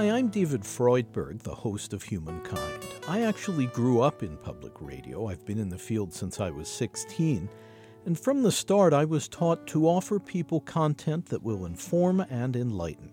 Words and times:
Hi, 0.00 0.12
I'm 0.12 0.28
David 0.28 0.62
Freudberg, 0.62 1.42
the 1.42 1.54
host 1.54 1.92
of 1.92 2.02
Humankind. 2.02 2.86
I 3.06 3.20
actually 3.20 3.66
grew 3.66 4.00
up 4.00 4.22
in 4.22 4.38
public 4.38 4.72
radio. 4.80 5.26
I've 5.26 5.44
been 5.44 5.58
in 5.58 5.68
the 5.68 5.76
field 5.76 6.14
since 6.14 6.40
I 6.40 6.48
was 6.48 6.68
16. 6.68 7.50
And 8.06 8.18
from 8.18 8.42
the 8.42 8.50
start, 8.50 8.94
I 8.94 9.04
was 9.04 9.28
taught 9.28 9.66
to 9.66 9.86
offer 9.86 10.18
people 10.18 10.62
content 10.62 11.26
that 11.26 11.42
will 11.42 11.66
inform 11.66 12.20
and 12.20 12.56
enlighten. 12.56 13.10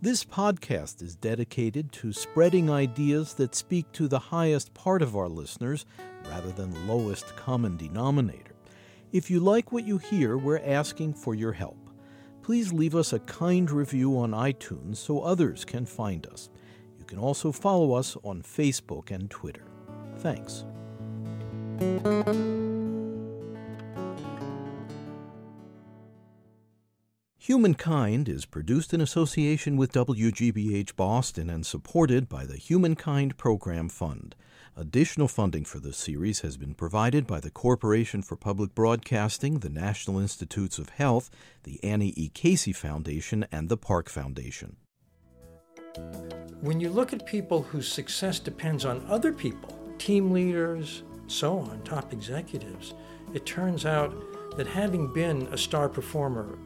This 0.00 0.24
podcast 0.24 1.02
is 1.02 1.16
dedicated 1.16 1.90
to 1.90 2.12
spreading 2.12 2.70
ideas 2.70 3.34
that 3.34 3.56
speak 3.56 3.90
to 3.90 4.06
the 4.06 4.20
highest 4.20 4.72
part 4.74 5.02
of 5.02 5.16
our 5.16 5.28
listeners 5.28 5.86
rather 6.30 6.52
than 6.52 6.70
the 6.70 6.94
lowest 6.94 7.34
common 7.34 7.76
denominator. 7.76 8.54
If 9.10 9.28
you 9.28 9.40
like 9.40 9.72
what 9.72 9.88
you 9.88 9.98
hear, 9.98 10.38
we're 10.38 10.62
asking 10.64 11.14
for 11.14 11.34
your 11.34 11.52
help. 11.52 11.81
Please 12.42 12.72
leave 12.72 12.94
us 12.96 13.12
a 13.12 13.20
kind 13.20 13.70
review 13.70 14.18
on 14.18 14.32
iTunes 14.32 14.96
so 14.96 15.20
others 15.20 15.64
can 15.64 15.86
find 15.86 16.26
us. 16.26 16.50
You 16.98 17.04
can 17.04 17.18
also 17.18 17.52
follow 17.52 17.92
us 17.92 18.16
on 18.24 18.42
Facebook 18.42 19.10
and 19.10 19.30
Twitter. 19.30 19.64
Thanks. 20.18 20.64
Humankind 27.44 28.28
is 28.28 28.46
produced 28.46 28.94
in 28.94 29.00
association 29.00 29.76
with 29.76 29.90
WGBH 29.90 30.94
Boston 30.94 31.50
and 31.50 31.66
supported 31.66 32.28
by 32.28 32.46
the 32.46 32.56
Humankind 32.56 33.36
Program 33.36 33.88
Fund. 33.88 34.36
Additional 34.76 35.26
funding 35.26 35.64
for 35.64 35.80
this 35.80 35.96
series 35.96 36.42
has 36.42 36.56
been 36.56 36.72
provided 36.72 37.26
by 37.26 37.40
the 37.40 37.50
Corporation 37.50 38.22
for 38.22 38.36
Public 38.36 38.76
Broadcasting, 38.76 39.58
the 39.58 39.68
National 39.68 40.20
Institutes 40.20 40.78
of 40.78 40.90
Health, 40.90 41.30
the 41.64 41.82
Annie 41.82 42.14
E. 42.16 42.28
Casey 42.28 42.72
Foundation, 42.72 43.44
and 43.50 43.68
the 43.68 43.76
Park 43.76 44.08
Foundation. 44.08 44.76
When 46.60 46.78
you 46.78 46.90
look 46.90 47.12
at 47.12 47.26
people 47.26 47.62
whose 47.62 47.88
success 47.88 48.38
depends 48.38 48.84
on 48.84 49.04
other 49.08 49.32
people, 49.32 49.76
team 49.98 50.30
leaders, 50.30 51.02
so 51.26 51.58
on, 51.58 51.82
top 51.82 52.12
executives, 52.12 52.94
it 53.34 53.44
turns 53.44 53.84
out 53.84 54.14
that 54.56 54.68
having 54.68 55.12
been 55.12 55.48
a 55.50 55.58
star 55.58 55.88
performer 55.88 56.56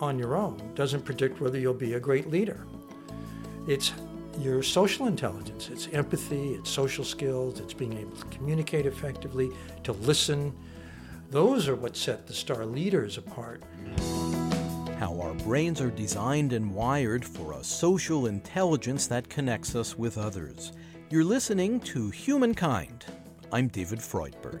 on 0.00 0.18
your 0.18 0.36
own 0.36 0.72
doesn't 0.74 1.04
predict 1.04 1.40
whether 1.40 1.58
you'll 1.58 1.74
be 1.74 1.94
a 1.94 2.00
great 2.00 2.30
leader. 2.30 2.66
It's 3.66 3.92
your 4.40 4.62
social 4.62 5.06
intelligence, 5.06 5.68
it's 5.68 5.88
empathy, 5.92 6.54
it's 6.54 6.70
social 6.70 7.04
skills, 7.04 7.60
it's 7.60 7.74
being 7.74 7.92
able 7.94 8.16
to 8.16 8.24
communicate 8.26 8.86
effectively, 8.86 9.50
to 9.82 9.92
listen. 9.92 10.52
Those 11.30 11.68
are 11.68 11.74
what 11.74 11.96
set 11.96 12.26
the 12.26 12.32
star 12.32 12.64
leaders 12.64 13.18
apart. 13.18 13.62
How 14.98 15.20
our 15.20 15.34
brains 15.34 15.80
are 15.80 15.90
designed 15.90 16.52
and 16.52 16.74
wired 16.74 17.24
for 17.24 17.52
a 17.52 17.64
social 17.64 18.26
intelligence 18.26 19.06
that 19.08 19.28
connects 19.28 19.74
us 19.74 19.98
with 19.98 20.18
others. 20.18 20.72
You're 21.10 21.24
listening 21.24 21.80
to 21.80 22.10
Humankind. 22.10 23.04
I'm 23.52 23.68
David 23.68 23.98
Freudberg. 23.98 24.60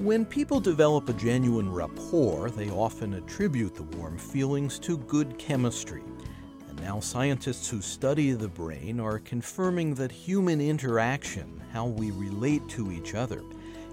When 0.00 0.24
people 0.24 0.60
develop 0.60 1.10
a 1.10 1.12
genuine 1.12 1.70
rapport, 1.70 2.48
they 2.48 2.70
often 2.70 3.12
attribute 3.12 3.74
the 3.74 3.82
warm 3.82 4.16
feelings 4.16 4.78
to 4.78 4.96
good 4.96 5.36
chemistry. 5.36 6.02
And 6.70 6.80
now 6.80 7.00
scientists 7.00 7.68
who 7.68 7.82
study 7.82 8.32
the 8.32 8.48
brain 8.48 8.98
are 8.98 9.18
confirming 9.18 9.94
that 9.96 10.10
human 10.10 10.58
interaction, 10.58 11.60
how 11.70 11.84
we 11.84 12.12
relate 12.12 12.66
to 12.70 12.90
each 12.90 13.14
other, 13.14 13.42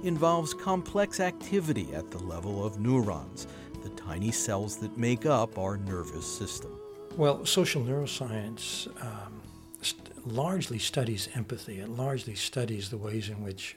involves 0.02 0.53
complex 0.53 1.20
activity 1.20 1.93
at 1.93 2.10
the 2.10 2.20
level 2.20 2.65
of 2.65 2.80
neurons, 2.80 3.45
the 3.83 3.89
tiny 3.89 4.31
cells 4.31 4.77
that 4.77 4.98
make 4.98 5.26
up 5.26 5.58
our 5.58 5.76
nervous 5.76 6.26
system. 6.26 6.71
Well, 7.17 7.45
social 7.45 7.83
neuroscience 7.83 8.87
um, 9.04 9.42
st- 9.81 10.26
largely 10.26 10.80
studies 10.80 11.27
empathy. 11.36 11.81
It 11.81 11.89
largely 11.89 12.36
studies 12.36 12.89
the 12.89 12.98
ways 12.98 13.27
in 13.27 13.43
which 13.43 13.76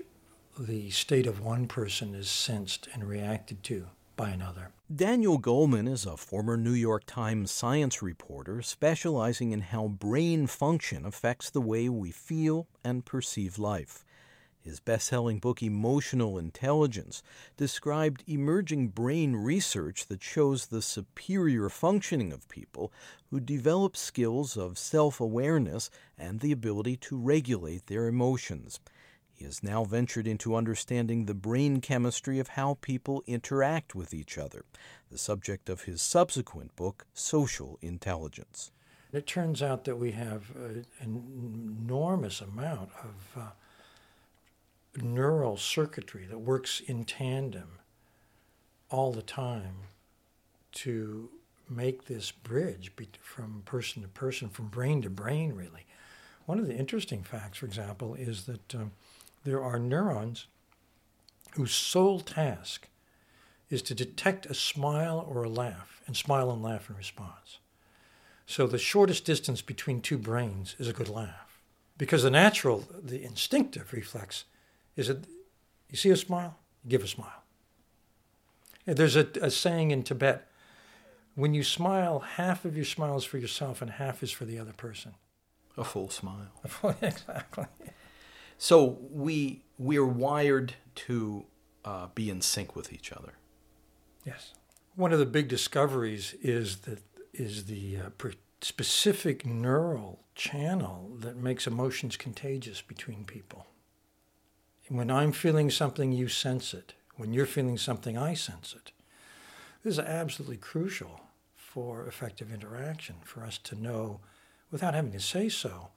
the 0.58 0.90
state 0.90 1.26
of 1.26 1.40
one 1.40 1.66
person 1.66 2.14
is 2.14 2.28
sensed 2.28 2.88
and 2.92 3.08
reacted 3.08 3.62
to 3.64 3.86
by 4.16 4.28
another. 4.28 4.70
Daniel 4.94 5.40
Goleman 5.40 5.88
is 5.88 6.04
a 6.04 6.16
former 6.16 6.56
New 6.56 6.72
York 6.72 7.04
Times 7.06 7.50
science 7.50 8.02
reporter 8.02 8.60
specializing 8.60 9.52
in 9.52 9.60
how 9.60 9.88
brain 9.88 10.46
function 10.46 11.06
affects 11.06 11.48
the 11.48 11.60
way 11.60 11.88
we 11.88 12.10
feel 12.10 12.66
and 12.84 13.06
perceive 13.06 13.58
life. 13.58 14.04
His 14.60 14.78
best 14.78 15.06
selling 15.06 15.38
book, 15.38 15.62
Emotional 15.62 16.36
Intelligence, 16.36 17.22
described 17.56 18.22
emerging 18.26 18.88
brain 18.88 19.36
research 19.36 20.06
that 20.08 20.22
shows 20.22 20.66
the 20.66 20.82
superior 20.82 21.70
functioning 21.70 22.30
of 22.30 22.46
people 22.50 22.92
who 23.30 23.40
develop 23.40 23.96
skills 23.96 24.58
of 24.58 24.76
self 24.76 25.18
awareness 25.18 25.88
and 26.18 26.40
the 26.40 26.52
ability 26.52 26.96
to 26.98 27.16
regulate 27.16 27.86
their 27.86 28.06
emotions. 28.06 28.80
He 29.40 29.46
has 29.46 29.62
now 29.62 29.84
ventured 29.84 30.26
into 30.26 30.54
understanding 30.54 31.24
the 31.24 31.32
brain 31.32 31.80
chemistry 31.80 32.38
of 32.38 32.48
how 32.48 32.76
people 32.82 33.24
interact 33.26 33.94
with 33.94 34.12
each 34.12 34.36
other, 34.36 34.66
the 35.10 35.16
subject 35.16 35.70
of 35.70 35.84
his 35.84 36.02
subsequent 36.02 36.76
book, 36.76 37.06
Social 37.14 37.78
Intelligence. 37.80 38.70
It 39.14 39.26
turns 39.26 39.62
out 39.62 39.84
that 39.86 39.96
we 39.96 40.12
have 40.12 40.54
an 40.54 40.84
enormous 41.00 42.42
amount 42.42 42.90
of 43.02 43.42
uh, 43.42 45.00
neural 45.02 45.56
circuitry 45.56 46.26
that 46.26 46.40
works 46.40 46.80
in 46.80 47.06
tandem 47.06 47.78
all 48.90 49.10
the 49.10 49.22
time 49.22 49.76
to 50.72 51.30
make 51.66 52.04
this 52.04 52.30
bridge 52.30 52.92
from 53.22 53.62
person 53.64 54.02
to 54.02 54.08
person, 54.08 54.50
from 54.50 54.68
brain 54.68 55.00
to 55.00 55.08
brain, 55.08 55.54
really. 55.54 55.86
One 56.44 56.58
of 56.58 56.66
the 56.66 56.76
interesting 56.76 57.22
facts, 57.22 57.56
for 57.56 57.64
example, 57.64 58.14
is 58.14 58.44
that 58.44 58.74
um, 58.74 58.92
there 59.44 59.62
are 59.62 59.78
neurons 59.78 60.46
whose 61.52 61.72
sole 61.72 62.20
task 62.20 62.88
is 63.68 63.82
to 63.82 63.94
detect 63.94 64.46
a 64.46 64.54
smile 64.54 65.24
or 65.28 65.44
a 65.44 65.48
laugh 65.48 66.02
and 66.06 66.16
smile 66.16 66.50
and 66.50 66.62
laugh 66.62 66.90
in 66.90 66.96
response. 66.96 67.58
So 68.46 68.66
the 68.66 68.78
shortest 68.78 69.24
distance 69.24 69.62
between 69.62 70.00
two 70.00 70.18
brains 70.18 70.74
is 70.78 70.88
a 70.88 70.92
good 70.92 71.08
laugh. 71.08 71.60
Because 71.96 72.22
the 72.22 72.30
natural, 72.30 72.88
the 73.00 73.22
instinctive 73.22 73.92
reflex 73.92 74.44
is 74.96 75.08
that 75.08 75.24
you 75.88 75.96
see 75.96 76.10
a 76.10 76.16
smile, 76.16 76.56
give 76.88 77.04
a 77.04 77.06
smile. 77.06 77.44
There's 78.86 79.16
a, 79.16 79.28
a 79.40 79.50
saying 79.50 79.90
in 79.90 80.02
Tibet 80.02 80.48
when 81.34 81.54
you 81.54 81.62
smile, 81.62 82.20
half 82.20 82.64
of 82.64 82.74
your 82.74 82.84
smile 82.84 83.16
is 83.16 83.24
for 83.24 83.38
yourself 83.38 83.82
and 83.82 83.92
half 83.92 84.22
is 84.22 84.32
for 84.32 84.44
the 84.44 84.58
other 84.58 84.72
person. 84.72 85.14
A 85.76 85.84
full 85.84 86.10
smile. 86.10 86.48
exactly. 87.02 87.66
So 88.62 88.98
we 89.10 89.64
we're 89.78 90.04
wired 90.04 90.74
to 91.06 91.46
uh, 91.82 92.08
be 92.14 92.28
in 92.28 92.42
sync 92.42 92.76
with 92.76 92.92
each 92.92 93.10
other. 93.10 93.32
Yes. 94.26 94.52
One 94.94 95.14
of 95.14 95.18
the 95.18 95.24
big 95.24 95.48
discoveries 95.48 96.34
is 96.42 96.80
that 96.80 96.98
is 97.32 97.64
the 97.64 97.96
uh, 97.96 98.28
specific 98.60 99.46
neural 99.46 100.26
channel 100.34 101.10
that 101.20 101.38
makes 101.38 101.66
emotions 101.66 102.18
contagious 102.18 102.82
between 102.82 103.24
people. 103.24 103.66
When 104.88 105.10
I'm 105.10 105.32
feeling 105.32 105.70
something, 105.70 106.12
you 106.12 106.28
sense 106.28 106.74
it. 106.74 106.92
When 107.16 107.32
you're 107.32 107.46
feeling 107.46 107.78
something, 107.78 108.18
I 108.18 108.34
sense 108.34 108.74
it. 108.76 108.92
This 109.82 109.94
is 109.94 110.00
absolutely 110.00 110.58
crucial 110.58 111.22
for 111.54 112.06
effective 112.06 112.52
interaction, 112.52 113.14
for 113.24 113.42
us 113.42 113.56
to 113.56 113.74
know, 113.74 114.20
without 114.70 114.92
having 114.92 115.12
to 115.12 115.20
say 115.20 115.48
so, 115.48 115.92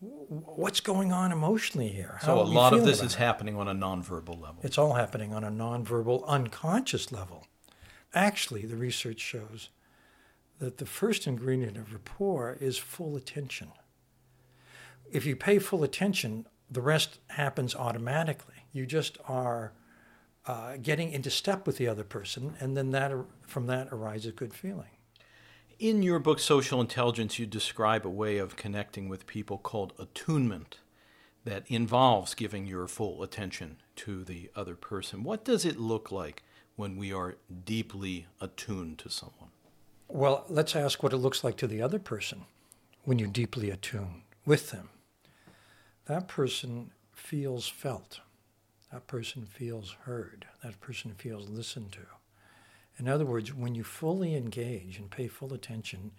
what's 0.00 0.80
going 0.80 1.12
on 1.12 1.32
emotionally 1.32 1.88
here? 1.88 2.18
How 2.20 2.36
so 2.36 2.40
a 2.40 2.44
lot 2.44 2.74
of 2.74 2.84
this 2.84 3.02
is 3.02 3.14
it? 3.14 3.18
happening 3.18 3.56
on 3.56 3.68
a 3.68 3.74
nonverbal 3.74 4.40
level. 4.40 4.58
It's 4.62 4.78
all 4.78 4.94
happening 4.94 5.32
on 5.32 5.44
a 5.44 5.50
nonverbal, 5.50 6.26
unconscious 6.26 7.12
level. 7.12 7.46
Actually, 8.14 8.66
the 8.66 8.76
research 8.76 9.20
shows 9.20 9.70
that 10.58 10.78
the 10.78 10.86
first 10.86 11.26
ingredient 11.26 11.76
of 11.76 11.92
rapport 11.92 12.56
is 12.60 12.78
full 12.78 13.16
attention. 13.16 13.72
If 15.10 15.26
you 15.26 15.36
pay 15.36 15.58
full 15.58 15.82
attention, 15.82 16.46
the 16.70 16.80
rest 16.80 17.18
happens 17.28 17.74
automatically. 17.74 18.54
You 18.72 18.86
just 18.86 19.18
are 19.28 19.72
uh, 20.46 20.76
getting 20.80 21.10
into 21.12 21.30
step 21.30 21.66
with 21.66 21.76
the 21.76 21.88
other 21.88 22.04
person, 22.04 22.54
and 22.60 22.76
then 22.76 22.90
that 22.90 23.12
from 23.46 23.66
that 23.66 23.88
arises 23.92 24.32
good 24.32 24.54
feeling. 24.54 24.95
In 25.78 26.02
your 26.02 26.18
book, 26.18 26.38
Social 26.38 26.80
Intelligence, 26.80 27.38
you 27.38 27.44
describe 27.44 28.06
a 28.06 28.10
way 28.10 28.38
of 28.38 28.56
connecting 28.56 29.10
with 29.10 29.26
people 29.26 29.58
called 29.58 29.92
attunement 29.98 30.78
that 31.44 31.64
involves 31.66 32.32
giving 32.34 32.66
your 32.66 32.88
full 32.88 33.22
attention 33.22 33.76
to 33.96 34.24
the 34.24 34.50
other 34.56 34.74
person. 34.74 35.22
What 35.22 35.44
does 35.44 35.66
it 35.66 35.78
look 35.78 36.10
like 36.10 36.42
when 36.76 36.96
we 36.96 37.12
are 37.12 37.36
deeply 37.66 38.26
attuned 38.40 38.98
to 39.00 39.10
someone? 39.10 39.50
Well, 40.08 40.46
let's 40.48 40.74
ask 40.74 41.02
what 41.02 41.12
it 41.12 41.18
looks 41.18 41.44
like 41.44 41.58
to 41.58 41.66
the 41.66 41.82
other 41.82 41.98
person 41.98 42.46
when 43.04 43.18
you 43.18 43.26
deeply 43.26 43.68
attune 43.68 44.22
with 44.46 44.70
them. 44.70 44.88
That 46.06 46.26
person 46.26 46.92
feels 47.12 47.68
felt. 47.68 48.20
That 48.90 49.06
person 49.06 49.44
feels 49.44 49.94
heard. 50.04 50.46
That 50.62 50.80
person 50.80 51.12
feels 51.18 51.50
listened 51.50 51.92
to. 51.92 52.15
In 52.98 53.08
other 53.08 53.26
words, 53.26 53.52
when 53.54 53.74
you 53.74 53.84
fully 53.84 54.34
engage 54.34 54.98
and 54.98 55.10
pay 55.10 55.28
full 55.28 55.52
attention, 55.52 56.12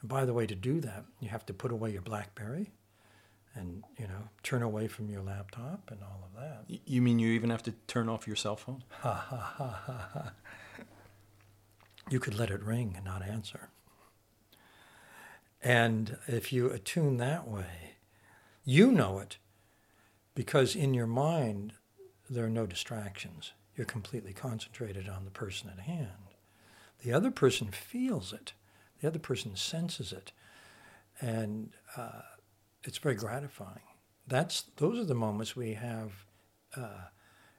and 0.00 0.08
by 0.08 0.24
the 0.24 0.32
way, 0.32 0.46
to 0.46 0.54
do 0.54 0.80
that, 0.80 1.04
you 1.20 1.28
have 1.28 1.46
to 1.46 1.54
put 1.54 1.70
away 1.70 1.90
your 1.92 2.02
Blackberry 2.02 2.72
and, 3.54 3.84
you 3.98 4.06
know, 4.06 4.28
turn 4.42 4.62
away 4.62 4.88
from 4.88 5.08
your 5.08 5.22
laptop 5.22 5.90
and 5.90 6.00
all 6.02 6.24
of 6.24 6.40
that. 6.40 6.64
You 6.86 7.02
mean 7.02 7.18
you 7.18 7.28
even 7.32 7.50
have 7.50 7.62
to 7.64 7.72
turn 7.86 8.08
off 8.08 8.26
your 8.26 8.36
cell 8.36 8.56
phone? 8.56 8.82
Ha 9.00 9.12
ha 9.12 9.36
ha 9.36 9.82
ha 9.86 10.08
ha. 10.12 10.32
You 12.10 12.18
could 12.18 12.38
let 12.38 12.50
it 12.50 12.62
ring 12.62 12.94
and 12.96 13.04
not 13.04 13.22
answer. 13.22 13.68
And 15.62 16.16
if 16.26 16.52
you 16.52 16.68
attune 16.70 17.18
that 17.18 17.46
way, 17.46 17.96
you 18.64 18.90
know 18.90 19.20
it 19.20 19.36
because 20.34 20.74
in 20.74 20.94
your 20.94 21.06
mind, 21.06 21.74
there 22.28 22.44
are 22.44 22.50
no 22.50 22.66
distractions. 22.66 23.52
You're 23.82 23.86
completely 23.88 24.32
concentrated 24.32 25.08
on 25.08 25.24
the 25.24 25.32
person 25.32 25.68
at 25.68 25.80
hand. 25.80 26.36
The 27.02 27.12
other 27.12 27.32
person 27.32 27.66
feels 27.72 28.32
it, 28.32 28.52
the 29.00 29.08
other 29.08 29.18
person 29.18 29.56
senses 29.56 30.12
it. 30.12 30.30
And 31.20 31.70
uh, 31.96 32.22
it's 32.84 32.98
very 32.98 33.16
gratifying. 33.16 33.82
That's, 34.28 34.66
those 34.76 35.00
are 35.00 35.04
the 35.04 35.16
moments 35.16 35.56
we 35.56 35.74
have 35.74 36.12
uh, 36.76 37.06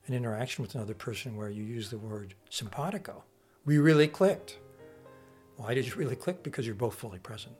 an 0.08 0.14
interaction 0.14 0.62
with 0.62 0.76
another 0.76 0.94
person 0.94 1.36
where 1.36 1.50
you 1.50 1.62
use 1.62 1.90
the 1.90 1.98
word 1.98 2.36
simpatico. 2.50 3.26
We 3.66 3.78
really 3.80 4.08
clicked. 4.08 4.60
Why 5.58 5.74
did 5.74 5.86
you 5.86 5.96
really 5.96 6.16
click? 6.16 6.42
Because 6.42 6.66
you're 6.66 6.74
both 6.74 6.96
fully 6.96 7.20
present. 7.20 7.54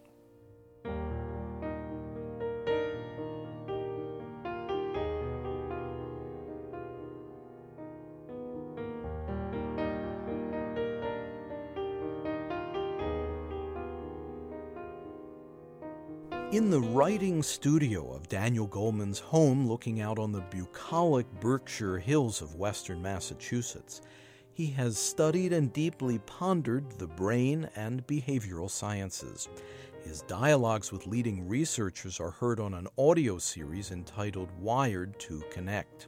In 16.54 16.70
the 16.70 16.80
writing 16.80 17.42
studio 17.42 18.14
of 18.14 18.30
Daniel 18.30 18.68
Goleman's 18.68 19.18
home 19.18 19.68
looking 19.68 20.02
out 20.02 20.20
on 20.20 20.32
the 20.32 20.42
bucolic 20.52 21.26
Berkshire 21.40 21.98
Hills 21.98 22.44
of 22.44 22.54
western 22.54 23.02
Massachusetts, 23.02 24.02
he 24.52 24.68
has 24.68 24.96
studied 24.96 25.52
and 25.52 25.74
deeply 25.74 26.20
pondered 26.20 26.92
the 27.00 27.08
brain 27.08 27.68
and 27.76 28.06
behavioral 28.06 28.70
sciences. 28.70 29.50
His 30.04 30.22
dialogues 30.22 30.92
with 30.92 31.08
leading 31.08 31.48
researchers 31.50 32.20
are 32.20 32.30
heard 32.30 32.60
on 32.60 32.76
an 32.76 32.88
audio 33.00 33.40
series 33.40 33.90
entitled 33.90 34.52
Wired 34.60 35.20
to 35.22 35.42
Connect. 35.50 36.08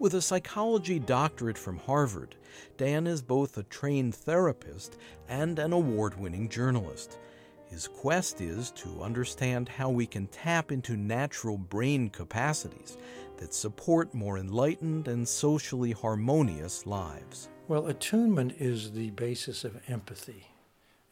With 0.00 0.14
a 0.14 0.20
psychology 0.20 0.98
doctorate 0.98 1.56
from 1.56 1.78
Harvard, 1.78 2.34
Dan 2.76 3.06
is 3.06 3.22
both 3.22 3.56
a 3.56 3.62
trained 3.62 4.16
therapist 4.16 4.96
and 5.28 5.60
an 5.60 5.72
award 5.72 6.18
winning 6.18 6.48
journalist. 6.48 7.20
His 7.68 7.88
quest 7.88 8.40
is 8.40 8.70
to 8.72 9.02
understand 9.02 9.68
how 9.68 9.90
we 9.90 10.06
can 10.06 10.26
tap 10.28 10.70
into 10.70 10.96
natural 10.96 11.58
brain 11.58 12.08
capacities 12.10 12.96
that 13.38 13.52
support 13.52 14.14
more 14.14 14.38
enlightened 14.38 15.08
and 15.08 15.26
socially 15.26 15.92
harmonious 15.92 16.86
lives. 16.86 17.48
Well, 17.68 17.88
attunement 17.88 18.54
is 18.58 18.92
the 18.92 19.10
basis 19.10 19.64
of 19.64 19.80
empathy. 19.88 20.46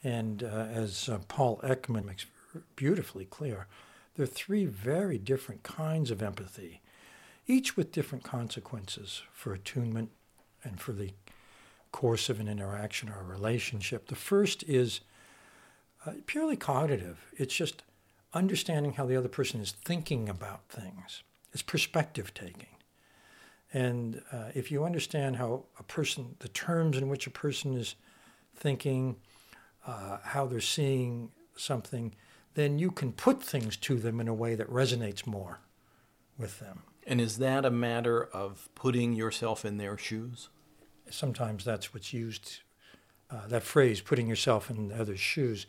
And 0.03 0.43
uh, 0.45 0.67
as 0.73 1.09
uh, 1.09 1.19
Paul 1.29 1.61
Ekman 1.65 2.05
makes 2.05 2.27
beautifully 2.77 3.25
clear, 3.25 3.67
there 4.15 4.25
are 4.25 4.27
three 4.27 4.65
very 4.65 5.19
different 5.19 5.65
kinds 5.65 6.11
of 6.11 6.23
empathy, 6.23 6.81
each 7.47 7.77
with 7.77 7.91
different 7.91 8.23
consequences 8.23 9.23
for 9.33 9.53
attunement 9.53 10.11
and 10.63 10.81
for 10.81 10.93
the 10.93 11.11
course 11.91 12.29
of 12.29 12.39
an 12.39 12.49
interaction 12.49 13.09
or 13.09 13.21
a 13.21 13.25
relationship. 13.25 14.07
The 14.07 14.15
first 14.15 14.63
is 14.65 15.01
uh, 16.07 16.13
purely 16.27 16.57
cognitive. 16.57 17.19
It's 17.37 17.55
just 17.55 17.83
understanding 18.33 18.95
how 18.95 19.07
the 19.07 19.17
other 19.17 19.29
person 19.29 19.61
is 19.61 19.73
thinking 19.73 20.29
about 20.29 20.69
things. 20.69 21.23
It's 21.53 21.63
perspective 21.63 22.35
taking. 22.35 22.67
And 23.73 24.23
uh, 24.33 24.51
if 24.55 24.71
you 24.71 24.85
understand 24.85 25.37
how 25.37 25.65
a 25.79 25.83
person, 25.83 26.37
the 26.39 26.49
terms 26.49 26.97
in 26.97 27.09
which 27.09 27.27
a 27.27 27.31
person 27.31 27.75
is 27.75 27.97
thinking, 28.57 29.17
uh, 29.87 30.19
how 30.23 30.47
they're 30.47 30.61
seeing 30.61 31.31
something, 31.57 32.15
then 32.55 32.79
you 32.79 32.91
can 32.91 33.13
put 33.13 33.43
things 33.43 33.77
to 33.77 33.97
them 33.97 34.21
in 34.21 34.29
a 34.29 34.35
way 34.35 34.55
that 34.55 34.71
resonates 34.71 35.27
more 35.27 35.59
with 36.39 36.61
them. 36.61 36.83
And 37.07 37.21
is 37.21 37.39
that 37.39 37.65
a 37.65 37.71
matter 37.71 38.25
of 38.25 38.69
putting 38.75 39.13
yourself 39.13 39.65
in 39.65 39.77
their 39.77 39.99
shoes? 39.99 40.49
Sometimes 41.11 41.65
that's 41.65 41.93
what's 41.93 42.13
used. 42.13 42.61
Uh, 43.31 43.47
that 43.49 43.63
phrase, 43.63 44.01
putting 44.01 44.29
yourself 44.29 44.71
in 44.71 44.89
the 44.89 45.01
other's 45.01 45.21
shoes, 45.21 45.67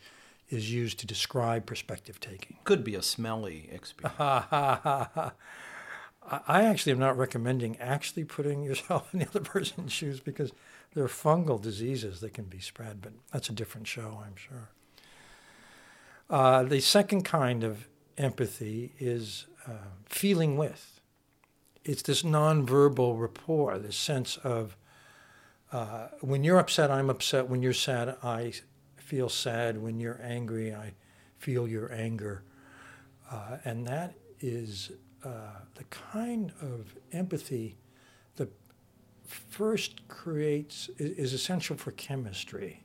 is 0.49 0.71
used 0.71 0.99
to 0.99 1.07
describe 1.07 1.65
perspective 1.65 2.19
taking. 2.19 2.57
Could 2.63 2.83
be 2.83 2.95
a 2.95 3.01
smelly 3.01 3.69
experience. 3.71 4.15
I 6.47 6.63
actually 6.63 6.91
am 6.91 6.99
not 6.99 7.17
recommending 7.17 7.77
actually 7.77 8.23
putting 8.23 8.63
yourself 8.63 9.09
in 9.13 9.19
the 9.19 9.27
other 9.27 9.41
person's 9.41 9.91
shoes 9.91 10.19
because 10.19 10.51
there 10.93 11.03
are 11.03 11.09
fungal 11.09 11.61
diseases 11.61 12.21
that 12.21 12.33
can 12.33 12.45
be 12.45 12.59
spread, 12.59 13.01
but 13.01 13.13
that's 13.31 13.49
a 13.49 13.53
different 13.53 13.87
show, 13.87 14.21
I'm 14.25 14.35
sure. 14.35 14.69
Uh, 16.29 16.63
the 16.63 16.79
second 16.79 17.23
kind 17.23 17.63
of 17.63 17.87
empathy 18.17 18.93
is 18.99 19.45
uh, 19.67 19.89
feeling 20.05 20.57
with. 20.57 20.99
It's 21.83 22.01
this 22.01 22.23
nonverbal 22.23 23.19
rapport, 23.19 23.77
this 23.77 23.97
sense 23.97 24.37
of 24.37 24.75
uh, 25.71 26.07
when 26.21 26.43
you're 26.43 26.57
upset, 26.57 26.89
I'm 26.89 27.09
upset. 27.09 27.49
When 27.49 27.61
you're 27.61 27.73
sad, 27.73 28.15
I 28.23 28.53
feel 29.05 29.29
sad. 29.29 29.81
When 29.81 29.99
you're 29.99 30.19
angry, 30.21 30.73
I 30.73 30.93
feel 31.37 31.67
your 31.67 31.93
anger. 31.93 32.43
Uh, 33.31 33.57
and 33.63 33.85
that 33.87 34.15
is 34.39 34.91
uh, 35.23 35.59
the 35.75 35.83
kind 35.85 36.51
of 36.61 36.95
empathy 37.11 37.77
that 38.35 38.51
first 39.25 40.07
creates, 40.07 40.89
is, 40.97 41.33
essential 41.33 41.77
for 41.77 41.91
chemistry. 41.91 42.83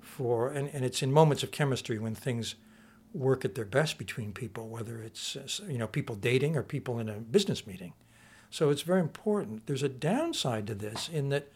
For, 0.00 0.48
and, 0.48 0.68
and 0.72 0.84
it's 0.84 1.02
in 1.02 1.12
moments 1.12 1.42
of 1.42 1.52
chemistry 1.52 1.98
when 1.98 2.14
things 2.14 2.56
work 3.14 3.44
at 3.44 3.54
their 3.54 3.64
best 3.64 3.96
between 3.96 4.32
people, 4.32 4.68
whether 4.68 5.00
it's 5.00 5.36
you 5.68 5.78
know 5.78 5.86
people 5.86 6.16
dating 6.16 6.56
or 6.56 6.62
people 6.62 6.98
in 6.98 7.08
a 7.08 7.14
business 7.14 7.66
meeting. 7.66 7.92
So 8.50 8.70
it's 8.70 8.82
very 8.82 9.00
important. 9.00 9.66
There's 9.66 9.82
a 9.82 9.88
downside 9.88 10.66
to 10.66 10.74
this 10.74 11.08
in 11.08 11.28
that 11.28 11.52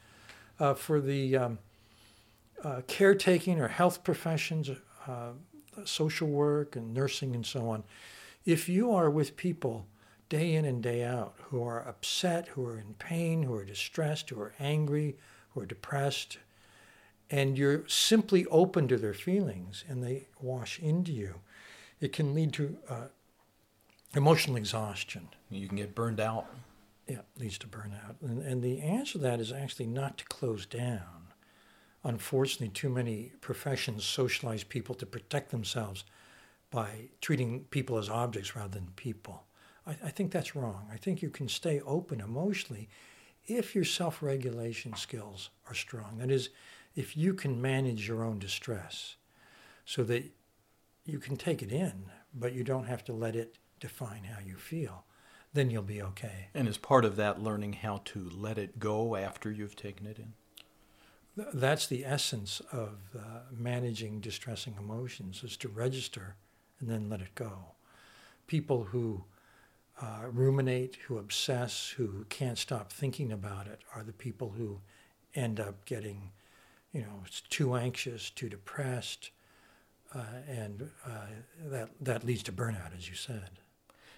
uh, 0.60 0.74
for 0.74 1.00
the 1.00 1.36
um, 1.36 1.58
uh, 2.62 2.82
caretaking 2.86 3.60
or 3.60 3.68
health 3.68 4.04
professions, 4.04 4.70
uh, 5.08 5.30
social 5.84 6.28
work 6.28 6.76
and 6.76 6.94
nursing 6.94 7.34
and 7.34 7.46
so 7.46 7.68
on, 7.68 7.84
if 8.44 8.68
you 8.68 8.92
are 8.92 9.10
with 9.10 9.36
people 9.36 9.86
day 10.28 10.54
in 10.54 10.64
and 10.64 10.82
day 10.82 11.04
out 11.04 11.34
who 11.50 11.62
are 11.62 11.86
upset, 11.86 12.48
who 12.48 12.64
are 12.64 12.78
in 12.78 12.94
pain, 12.94 13.42
who 13.42 13.54
are 13.54 13.64
distressed, 13.64 14.30
who 14.30 14.40
are 14.40 14.54
angry, 14.58 15.16
who 15.50 15.60
are 15.60 15.66
depressed, 15.66 16.38
and 17.30 17.56
you're 17.56 17.86
simply 17.88 18.46
open 18.46 18.88
to 18.88 18.96
their 18.96 19.14
feelings 19.14 19.84
and 19.88 20.02
they 20.02 20.28
wash 20.40 20.78
into 20.78 21.12
you, 21.12 21.40
it 22.00 22.12
can 22.12 22.34
lead 22.34 22.52
to 22.52 22.76
uh, 22.88 23.06
emotional 24.14 24.56
exhaustion. 24.56 25.28
You 25.50 25.68
can 25.68 25.76
get 25.76 25.94
burned 25.94 26.20
out. 26.20 26.46
Yeah, 27.08 27.18
leads 27.36 27.58
to 27.58 27.66
burnout. 27.66 28.14
And, 28.22 28.42
and 28.42 28.62
the 28.62 28.80
answer 28.80 29.14
to 29.14 29.18
that 29.18 29.40
is 29.40 29.50
actually 29.50 29.86
not 29.86 30.18
to 30.18 30.24
close 30.24 30.66
down 30.66 31.21
unfortunately, 32.04 32.68
too 32.68 32.88
many 32.88 33.32
professions 33.40 34.04
socialize 34.04 34.64
people 34.64 34.94
to 34.96 35.06
protect 35.06 35.50
themselves 35.50 36.04
by 36.70 37.08
treating 37.20 37.64
people 37.64 37.98
as 37.98 38.08
objects 38.08 38.56
rather 38.56 38.78
than 38.78 38.88
people. 38.96 39.44
I, 39.86 39.92
I 40.04 40.10
think 40.10 40.32
that's 40.32 40.56
wrong. 40.56 40.88
I 40.92 40.96
think 40.96 41.22
you 41.22 41.30
can 41.30 41.48
stay 41.48 41.80
open 41.80 42.20
emotionally 42.20 42.88
if 43.46 43.74
your 43.74 43.84
self 43.84 44.22
regulation 44.22 44.94
skills 44.96 45.50
are 45.68 45.74
strong. 45.74 46.18
That 46.18 46.30
is, 46.30 46.50
if 46.94 47.16
you 47.16 47.34
can 47.34 47.60
manage 47.60 48.08
your 48.08 48.24
own 48.24 48.38
distress 48.38 49.16
so 49.84 50.02
that 50.04 50.24
you 51.04 51.18
can 51.18 51.36
take 51.36 51.62
it 51.62 51.72
in, 51.72 52.04
but 52.34 52.52
you 52.52 52.64
don't 52.64 52.86
have 52.86 53.04
to 53.04 53.12
let 53.12 53.36
it 53.36 53.58
define 53.80 54.24
how 54.24 54.40
you 54.44 54.56
feel, 54.56 55.04
then 55.52 55.70
you'll 55.70 55.82
be 55.82 56.02
okay. 56.02 56.48
And 56.54 56.68
as 56.68 56.78
part 56.78 57.04
of 57.04 57.16
that, 57.16 57.42
learning 57.42 57.74
how 57.74 58.00
to 58.06 58.30
let 58.32 58.58
it 58.58 58.78
go 58.78 59.16
after 59.16 59.50
you've 59.50 59.76
taken 59.76 60.06
it 60.06 60.18
in? 60.18 60.32
That's 61.36 61.86
the 61.86 62.04
essence 62.04 62.60
of 62.72 62.98
uh, 63.16 63.40
managing 63.50 64.20
distressing 64.20 64.74
emotions 64.78 65.42
is 65.42 65.56
to 65.58 65.68
register 65.68 66.36
and 66.80 66.90
then 66.90 67.08
let 67.08 67.20
it 67.20 67.34
go. 67.34 67.52
People 68.46 68.84
who 68.84 69.24
uh, 70.00 70.26
ruminate 70.30 70.96
who 71.06 71.18
obsess 71.18 71.94
who 71.96 72.24
can't 72.28 72.58
stop 72.58 72.92
thinking 72.92 73.30
about 73.30 73.66
it 73.66 73.80
are 73.94 74.02
the 74.02 74.12
people 74.12 74.54
who 74.56 74.80
end 75.34 75.60
up 75.60 75.84
getting 75.84 76.30
you 76.92 77.00
know 77.00 77.22
too 77.50 77.74
anxious 77.74 78.30
too 78.30 78.48
depressed 78.48 79.30
uh, 80.14 80.24
and 80.48 80.90
uh, 81.06 81.26
that 81.64 81.90
that 82.00 82.24
leads 82.24 82.42
to 82.42 82.52
burnout 82.52 82.96
as 82.96 83.08
you 83.08 83.14
said. 83.14 83.50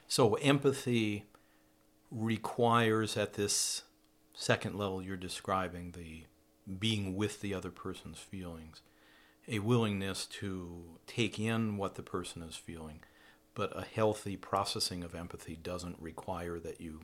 So 0.06 0.34
empathy 0.34 1.24
requires 2.10 3.16
at 3.16 3.34
this 3.34 3.82
second 4.32 4.76
level 4.76 5.02
you're 5.02 5.16
describing, 5.16 5.92
the 5.92 6.24
being 6.78 7.16
with 7.16 7.40
the 7.40 7.54
other 7.54 7.70
person's 7.70 8.18
feelings, 8.18 8.82
a 9.48 9.58
willingness 9.58 10.26
to 10.26 10.98
take 11.06 11.38
in 11.38 11.76
what 11.76 11.94
the 11.94 12.02
person 12.02 12.42
is 12.42 12.56
feeling. 12.56 13.00
But 13.54 13.76
a 13.76 13.84
healthy 13.84 14.36
processing 14.36 15.04
of 15.04 15.14
empathy 15.14 15.56
doesn't 15.56 15.96
require 16.00 16.58
that 16.58 16.80
you 16.80 17.02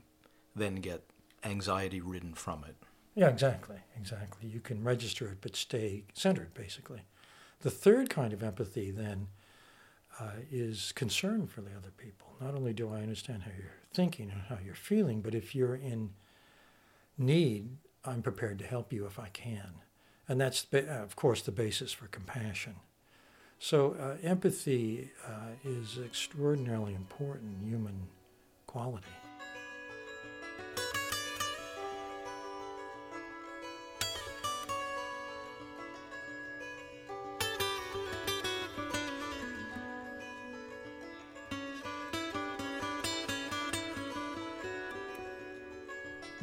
then 0.57 0.77
get 0.77 1.05
anxiety 1.45 2.01
ridden 2.01 2.35
from 2.35 2.65
it. 2.69 2.77
Yeah, 3.15 3.29
exactly, 3.29 3.77
exactly. 3.97 4.49
You 4.49 4.61
can 4.61 4.83
register 4.83 5.29
it 5.29 5.39
but 5.41 5.57
stay 5.57 6.05
centered, 6.15 6.55
basically. 6.55 7.03
The 7.61 7.71
third 7.71 8.11
kind 8.11 8.33
of 8.33 8.43
empathy 8.43 8.91
then 8.91 9.29
uh, 10.19 10.33
is 10.51 10.93
concern 10.93 11.47
for 11.47 11.61
the 11.61 11.71
other 11.77 11.91
people. 11.97 12.35
Not 12.41 12.55
only 12.55 12.73
do 12.73 12.91
I 12.93 13.01
understand 13.01 13.43
how 13.43 13.51
you're 13.57 13.73
thinking 13.93 14.31
and 14.31 14.43
how 14.49 14.59
you're 14.65 14.75
feeling, 14.75 15.21
but 15.21 15.35
if 15.35 15.55
you're 15.55 15.77
in 15.77 16.11
need, 17.19 17.77
I'm 18.05 18.23
prepared 18.23 18.59
to 18.61 18.67
help 18.67 18.93
you 18.93 19.07
if 19.07 19.19
I 19.19 19.29
can. 19.29 19.83
And 20.29 20.41
that's, 20.41 20.67
of 20.73 21.17
course, 21.17 21.43
the 21.43 21.53
basis 21.53 21.93
for 21.93 22.07
compassion. 22.07 22.77
So, 23.59 23.93
uh, 24.01 24.17
empathy 24.27 25.11
uh, 25.27 25.53
is 25.65 25.99
extraordinarily 26.03 26.95
important 26.95 27.63
human 27.63 28.09
quality. 28.67 29.07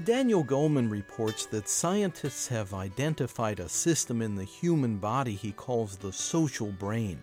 Daniel 0.08 0.42
Goleman 0.42 0.90
reports 0.90 1.48
that 1.48 1.68
scientists 1.68 2.48
have 2.48 2.74
identified 2.74 3.60
a 3.60 3.68
system 3.68 4.22
in 4.22 4.36
the 4.36 4.46
human 4.46 5.00
body 5.00 5.34
he 5.34 5.52
calls 5.52 5.98
the 5.98 6.14
social 6.14 6.72
brain. 6.72 7.22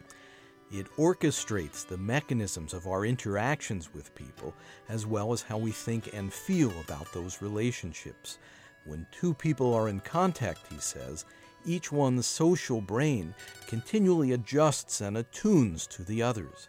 It 0.71 0.95
orchestrates 0.99 1.87
the 1.87 1.97
mechanisms 1.97 2.75
of 2.75 2.87
our 2.87 3.07
interactions 3.07 3.95
with 3.95 4.15
people, 4.15 4.53
as 4.91 5.07
well 5.07 5.33
as 5.33 5.41
how 5.41 5.57
we 5.57 5.71
think 5.71 6.13
and 6.13 6.31
feel 6.31 6.79
about 6.81 7.11
those 7.15 7.41
relationships. 7.41 8.37
When 8.85 9.07
two 9.11 9.33
people 9.33 9.73
are 9.73 9.89
in 9.89 10.01
contact, 10.01 10.71
he 10.71 10.79
says, 10.79 11.25
each 11.65 11.91
one's 11.91 12.27
social 12.27 12.83
brain 12.83 13.35
continually 13.67 14.33
adjusts 14.33 15.01
and 15.01 15.17
attunes 15.17 15.87
to 15.87 16.05
the 16.05 16.23
others, 16.23 16.69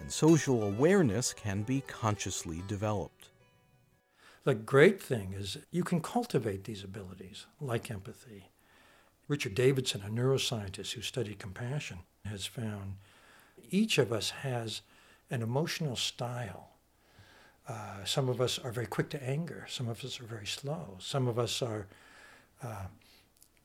and 0.00 0.10
social 0.10 0.64
awareness 0.64 1.32
can 1.32 1.62
be 1.62 1.82
consciously 1.82 2.64
developed. 2.66 3.21
The 4.44 4.54
great 4.54 5.00
thing 5.00 5.34
is 5.38 5.58
you 5.70 5.84
can 5.84 6.00
cultivate 6.00 6.64
these 6.64 6.82
abilities, 6.82 7.46
like 7.60 7.90
empathy. 7.90 8.50
Richard 9.28 9.54
Davidson, 9.54 10.02
a 10.04 10.10
neuroscientist 10.10 10.92
who 10.92 11.02
studied 11.02 11.38
compassion, 11.38 12.00
has 12.24 12.44
found 12.44 12.94
each 13.70 13.98
of 13.98 14.12
us 14.12 14.30
has 14.30 14.82
an 15.30 15.42
emotional 15.42 15.94
style. 15.94 16.70
Uh, 17.68 18.04
some 18.04 18.28
of 18.28 18.40
us 18.40 18.58
are 18.58 18.72
very 18.72 18.86
quick 18.86 19.08
to 19.10 19.22
anger. 19.22 19.64
Some 19.68 19.88
of 19.88 20.04
us 20.04 20.20
are 20.20 20.24
very 20.24 20.46
slow. 20.46 20.96
Some 20.98 21.28
of 21.28 21.38
us 21.38 21.62
are 21.62 21.86
uh, 22.64 22.86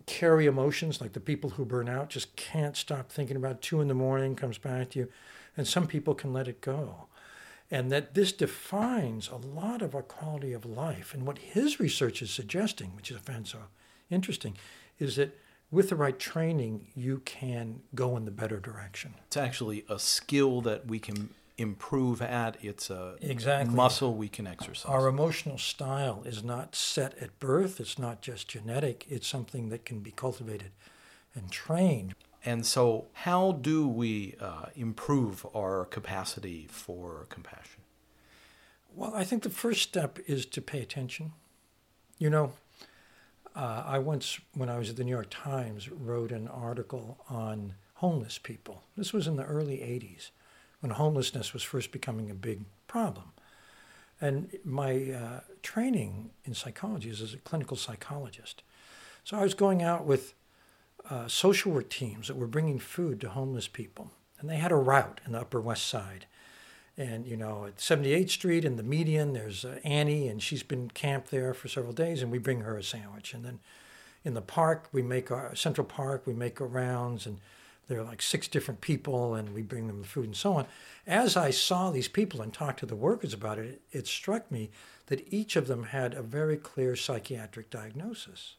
carry 0.05 0.45
emotions, 0.45 1.01
like 1.01 1.13
the 1.13 1.19
people 1.19 1.49
who 1.51 1.65
burn 1.65 1.89
out 1.89 2.09
just 2.09 2.35
can't 2.35 2.77
stop 2.77 3.11
thinking 3.11 3.35
about 3.35 3.63
two 3.63 3.81
in 3.81 3.87
the 3.87 3.95
morning 3.95 4.35
comes 4.35 4.59
back 4.59 4.91
to 4.91 4.99
you, 4.99 5.09
and 5.57 5.67
some 5.67 5.87
people 5.87 6.13
can 6.13 6.31
let 6.31 6.47
it 6.47 6.61
go 6.61 7.07
and 7.69 7.91
that 7.91 8.13
this 8.13 8.31
defines 8.31 9.29
a 9.29 9.35
lot 9.35 9.81
of 9.81 9.93
our 9.93 10.01
quality 10.01 10.53
of 10.53 10.65
life. 10.65 11.13
And 11.13 11.25
what 11.25 11.37
his 11.39 11.79
research 11.79 12.21
is 12.21 12.31
suggesting, 12.31 12.95
which 12.95 13.11
I 13.11 13.17
found 13.17 13.47
so 13.47 13.59
interesting, 14.09 14.57
is 14.99 15.17
that 15.17 15.37
with 15.69 15.89
the 15.89 15.95
right 15.95 16.17
training, 16.17 16.87
you 16.95 17.21
can 17.25 17.81
go 17.93 18.15
in 18.15 18.25
the 18.25 18.31
better 18.31 18.59
direction. 18.59 19.15
It's 19.27 19.37
actually 19.37 19.83
a 19.89 19.99
skill 19.99 20.61
that 20.61 20.87
we 20.87 20.99
can 20.99 21.29
improve 21.57 22.21
at. 22.21 22.55
It's 22.61 22.89
a 22.89 23.15
exactly. 23.19 23.75
muscle 23.75 24.13
we 24.13 24.29
can 24.29 24.47
exercise. 24.47 24.89
Our 24.89 25.07
emotional 25.07 25.57
style 25.57 26.23
is 26.25 26.43
not 26.43 26.75
set 26.75 27.17
at 27.17 27.37
birth. 27.39 27.81
It's 27.81 27.99
not 27.99 28.21
just 28.21 28.47
genetic. 28.47 29.05
It's 29.09 29.27
something 29.27 29.69
that 29.69 29.83
can 29.83 29.99
be 29.99 30.11
cultivated 30.11 30.71
and 31.35 31.51
trained. 31.51 32.15
And 32.47 32.65
so, 32.65 33.07
how 33.11 33.51
do 33.51 33.89
we 33.89 34.35
uh, 34.39 34.67
improve 34.73 35.45
our 35.53 35.83
capacity 35.83 36.65
for 36.71 37.25
compassion? 37.27 37.81
Well, 38.95 39.13
I 39.13 39.25
think 39.25 39.43
the 39.43 39.49
first 39.49 39.81
step 39.81 40.17
is 40.27 40.45
to 40.45 40.61
pay 40.61 40.81
attention. 40.81 41.33
You 42.17 42.29
know, 42.29 42.53
uh, 43.53 43.83
I 43.85 43.99
once, 43.99 44.39
when 44.53 44.69
I 44.69 44.77
was 44.77 44.89
at 44.89 44.95
the 44.95 45.03
New 45.03 45.11
York 45.11 45.27
Times, 45.29 45.91
wrote 45.91 46.31
an 46.31 46.47
article 46.47 47.17
on 47.29 47.73
homeless 47.95 48.37
people. 48.37 48.83
This 48.95 49.11
was 49.11 49.27
in 49.27 49.35
the 49.35 49.43
early 49.43 49.79
80s 49.79 50.29
when 50.79 50.91
homelessness 50.93 51.51
was 51.51 51.63
first 51.63 51.91
becoming 51.91 52.31
a 52.31 52.33
big 52.33 52.61
problem. 52.87 53.33
And 54.21 54.57
my 54.63 55.11
uh, 55.11 55.39
training 55.63 56.29
in 56.45 56.53
psychology 56.53 57.09
is 57.09 57.21
as 57.21 57.33
a 57.33 57.39
clinical 57.39 57.75
psychologist. 57.75 58.63
So 59.25 59.35
I 59.35 59.43
was 59.43 59.53
going 59.53 59.83
out 59.83 60.05
with 60.05 60.33
uh, 61.09 61.27
social 61.27 61.71
work 61.71 61.89
teams 61.89 62.27
that 62.27 62.37
were 62.37 62.47
bringing 62.47 62.79
food 62.79 63.21
to 63.21 63.29
homeless 63.29 63.67
people. 63.67 64.11
And 64.39 64.49
they 64.49 64.57
had 64.57 64.71
a 64.71 64.75
route 64.75 65.21
in 65.25 65.31
the 65.31 65.39
Upper 65.39 65.61
West 65.61 65.87
Side. 65.87 66.25
And, 66.97 67.27
you 67.27 67.37
know, 67.37 67.65
at 67.65 67.77
78th 67.77 68.31
Street 68.31 68.65
in 68.65 68.75
the 68.75 68.83
median, 68.83 69.33
there's 69.33 69.63
uh, 69.63 69.79
Annie, 69.83 70.27
and 70.27 70.41
she's 70.41 70.63
been 70.63 70.89
camped 70.89 71.29
there 71.29 71.53
for 71.53 71.67
several 71.67 71.93
days, 71.93 72.21
and 72.21 72.31
we 72.31 72.39
bring 72.39 72.61
her 72.61 72.77
a 72.77 72.83
sandwich. 72.83 73.33
And 73.33 73.45
then 73.45 73.59
in 74.25 74.33
the 74.33 74.41
park, 74.41 74.89
we 74.91 75.01
make 75.01 75.31
our 75.31 75.55
Central 75.55 75.85
Park, 75.85 76.23
we 76.25 76.33
make 76.33 76.59
our 76.59 76.67
rounds, 76.67 77.27
and 77.27 77.39
there 77.87 77.99
are 77.99 78.03
like 78.03 78.21
six 78.21 78.47
different 78.47 78.81
people, 78.81 79.35
and 79.35 79.53
we 79.53 79.61
bring 79.61 79.87
them 79.87 80.03
food 80.03 80.25
and 80.25 80.35
so 80.35 80.53
on. 80.53 80.65
As 81.05 81.37
I 81.37 81.51
saw 81.51 81.91
these 81.91 82.07
people 82.07 82.41
and 82.41 82.51
talked 82.51 82.79
to 82.79 82.85
the 82.85 82.95
workers 82.95 83.33
about 83.33 83.59
it, 83.59 83.81
it 83.91 84.07
struck 84.07 84.51
me 84.51 84.71
that 85.05 85.31
each 85.31 85.55
of 85.55 85.67
them 85.67 85.83
had 85.83 86.13
a 86.13 86.21
very 86.21 86.57
clear 86.57 86.95
psychiatric 86.95 87.69
diagnosis. 87.69 88.55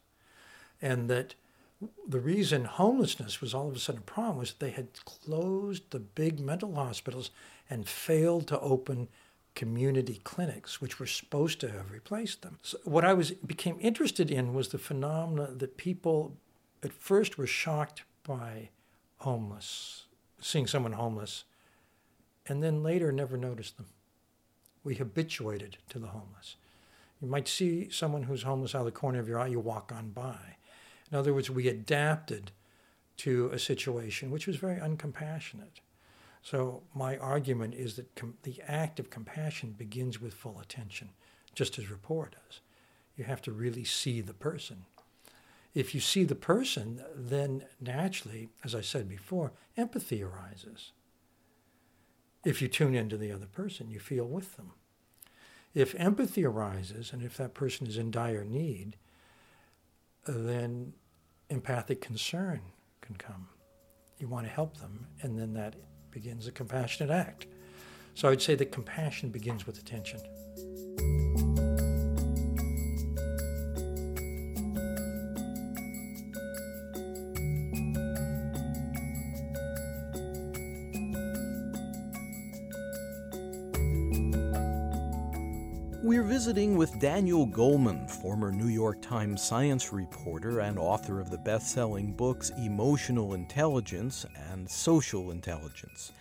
And 0.81 1.11
that 1.11 1.35
the 2.09 2.21
reason 2.21 2.65
homelessness 2.65 3.41
was 3.41 3.55
all 3.55 3.69
of 3.69 3.77
a 3.77 3.79
sudden 3.79 4.01
a 4.01 4.11
problem 4.11 4.39
was 4.39 4.51
that 4.51 4.61
they 4.61 4.71
had 4.71 5.05
closed 5.05 5.91
the 5.91 6.01
big 6.01 6.41
mental 6.41 6.75
hospitals 6.75 7.31
and 7.71 7.89
failed 7.89 8.49
to 8.49 8.59
open 8.61 9.09
community 9.55 10.21
clinics, 10.25 10.81
which 10.81 10.99
were 10.99 11.07
supposed 11.07 11.61
to 11.61 11.71
have 11.71 11.91
replaced 11.91 12.43
them. 12.43 12.59
So 12.63 12.79
what 12.85 13.05
I 13.05 13.15
was 13.15 13.33
became 13.33 13.77
interested 13.81 14.31
in 14.31 14.55
was 14.55 14.69
the 14.69 14.79
phenomena 14.79 15.51
that 15.57 15.77
people 15.77 16.37
at 16.83 16.93
first 16.93 17.39
were 17.39 17.47
shocked 17.47 18.03
by 18.23 18.71
homeless, 19.19 20.07
seeing 20.41 20.67
someone 20.67 20.93
homeless, 20.93 21.45
and 22.47 22.63
then 22.63 22.83
later 22.83 23.13
never 23.13 23.37
noticed 23.37 23.77
them. 23.77 23.89
We 24.85 24.95
habituated 24.95 25.79
to 25.91 25.99
the 25.99 26.09
homeless. 26.09 26.57
You 27.21 27.29
might 27.29 27.49
see 27.49 27.91
someone 27.91 28.25
who's 28.25 28.43
homeless 28.43 28.75
out 28.75 28.81
of 28.81 28.85
the 28.87 28.93
corner 28.93 29.19
of 29.19 29.29
your 29.29 29.41
eye, 29.41 29.49
you 29.49 29.61
walk 29.61 29.93
on 29.95 30.11
by. 30.11 30.58
In 31.11 31.19
other 31.19 31.33
words, 31.33 31.51
we 31.51 31.69
adapted 31.69 32.53
to 33.19 33.51
a 33.53 33.59
situation 33.59 34.31
which 34.31 34.47
was 34.47 34.57
very 34.57 34.77
uncompassionate. 34.77 35.81
So, 36.43 36.83
my 36.95 37.19
argument 37.19 37.75
is 37.75 37.97
that 37.97 38.15
com- 38.15 38.39
the 38.43 38.61
act 38.67 39.01
of 39.01 39.11
compassion 39.11 39.73
begins 39.73 40.21
with 40.21 40.35
full 40.35 40.61
attention, 40.61 41.11
just 41.55 41.79
as 41.79 41.91
rapport 41.91 42.31
does. 42.31 42.61
You 43.17 43.25
have 43.25 43.43
to 43.43 43.53
really 43.53 43.85
see 43.85 44.21
the 44.21 44.35
person. 44.35 44.85
If 45.75 45.95
you 45.95 46.01
see 46.01 46.25
the 46.25 46.35
person, 46.35 47.03
then 47.15 47.65
naturally, 47.81 48.49
as 48.65 48.75
I 48.75 48.81
said 48.81 49.09
before, 49.09 49.53
empathy 49.77 50.23
arises. 50.23 50.93
If 52.45 52.63
you 52.63 52.69
tune 52.69 52.95
into 52.95 53.17
the 53.17 53.33
other 53.33 53.47
person, 53.47 53.91
you 53.91 53.99
feel 53.99 54.25
with 54.25 54.57
them. 54.57 54.73
If 55.75 55.95
empathy 55.97 56.45
arises, 56.45 57.13
and 57.13 57.23
if 57.23 57.37
that 57.37 57.55
person 57.55 57.87
is 57.87 57.99
in 57.99 58.11
dire 58.11 58.45
need, 58.45 58.97
then 60.27 60.95
empathic 61.51 62.01
concern 62.01 62.61
can 63.01 63.17
come. 63.17 63.49
You 64.19 64.29
want 64.29 64.47
to 64.47 64.53
help 64.53 64.77
them, 64.79 65.07
and 65.23 65.39
then 65.39 65.55
that 65.55 65.77
begins 66.11 66.47
a 66.47 66.53
compassionate 66.53 67.11
act. 67.11 67.47
So 68.15 68.29
I'd 68.29 68.43
say 68.43 68.55
that 68.57 68.73
compassion 68.73 69.31
begins 69.31 69.67
with 69.67 69.79
attention. 69.79 70.21
Visiting 86.39 86.77
with 86.77 87.01
Daniel 87.01 87.49
Goleman, 87.49 88.09
former 88.09 88.53
New 88.53 88.69
York 88.69 89.03
Times 89.03 89.43
science 89.43 89.93
reporter 89.93 90.61
and 90.61 90.79
author 90.79 91.19
of 91.19 91.31
the 91.31 91.39
best 91.39 91.73
selling 91.73 92.13
books 92.13 92.53
Emotional 92.59 93.35
Intelligence 93.35 94.25
and 94.53 94.71
Social 94.71 95.33
Intelligence. 95.33 96.13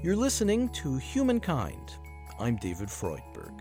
You're 0.00 0.14
listening 0.14 0.68
to 0.74 0.96
Humankind. 0.98 1.94
I'm 2.38 2.54
David 2.54 2.86
Freudberg. 2.88 3.58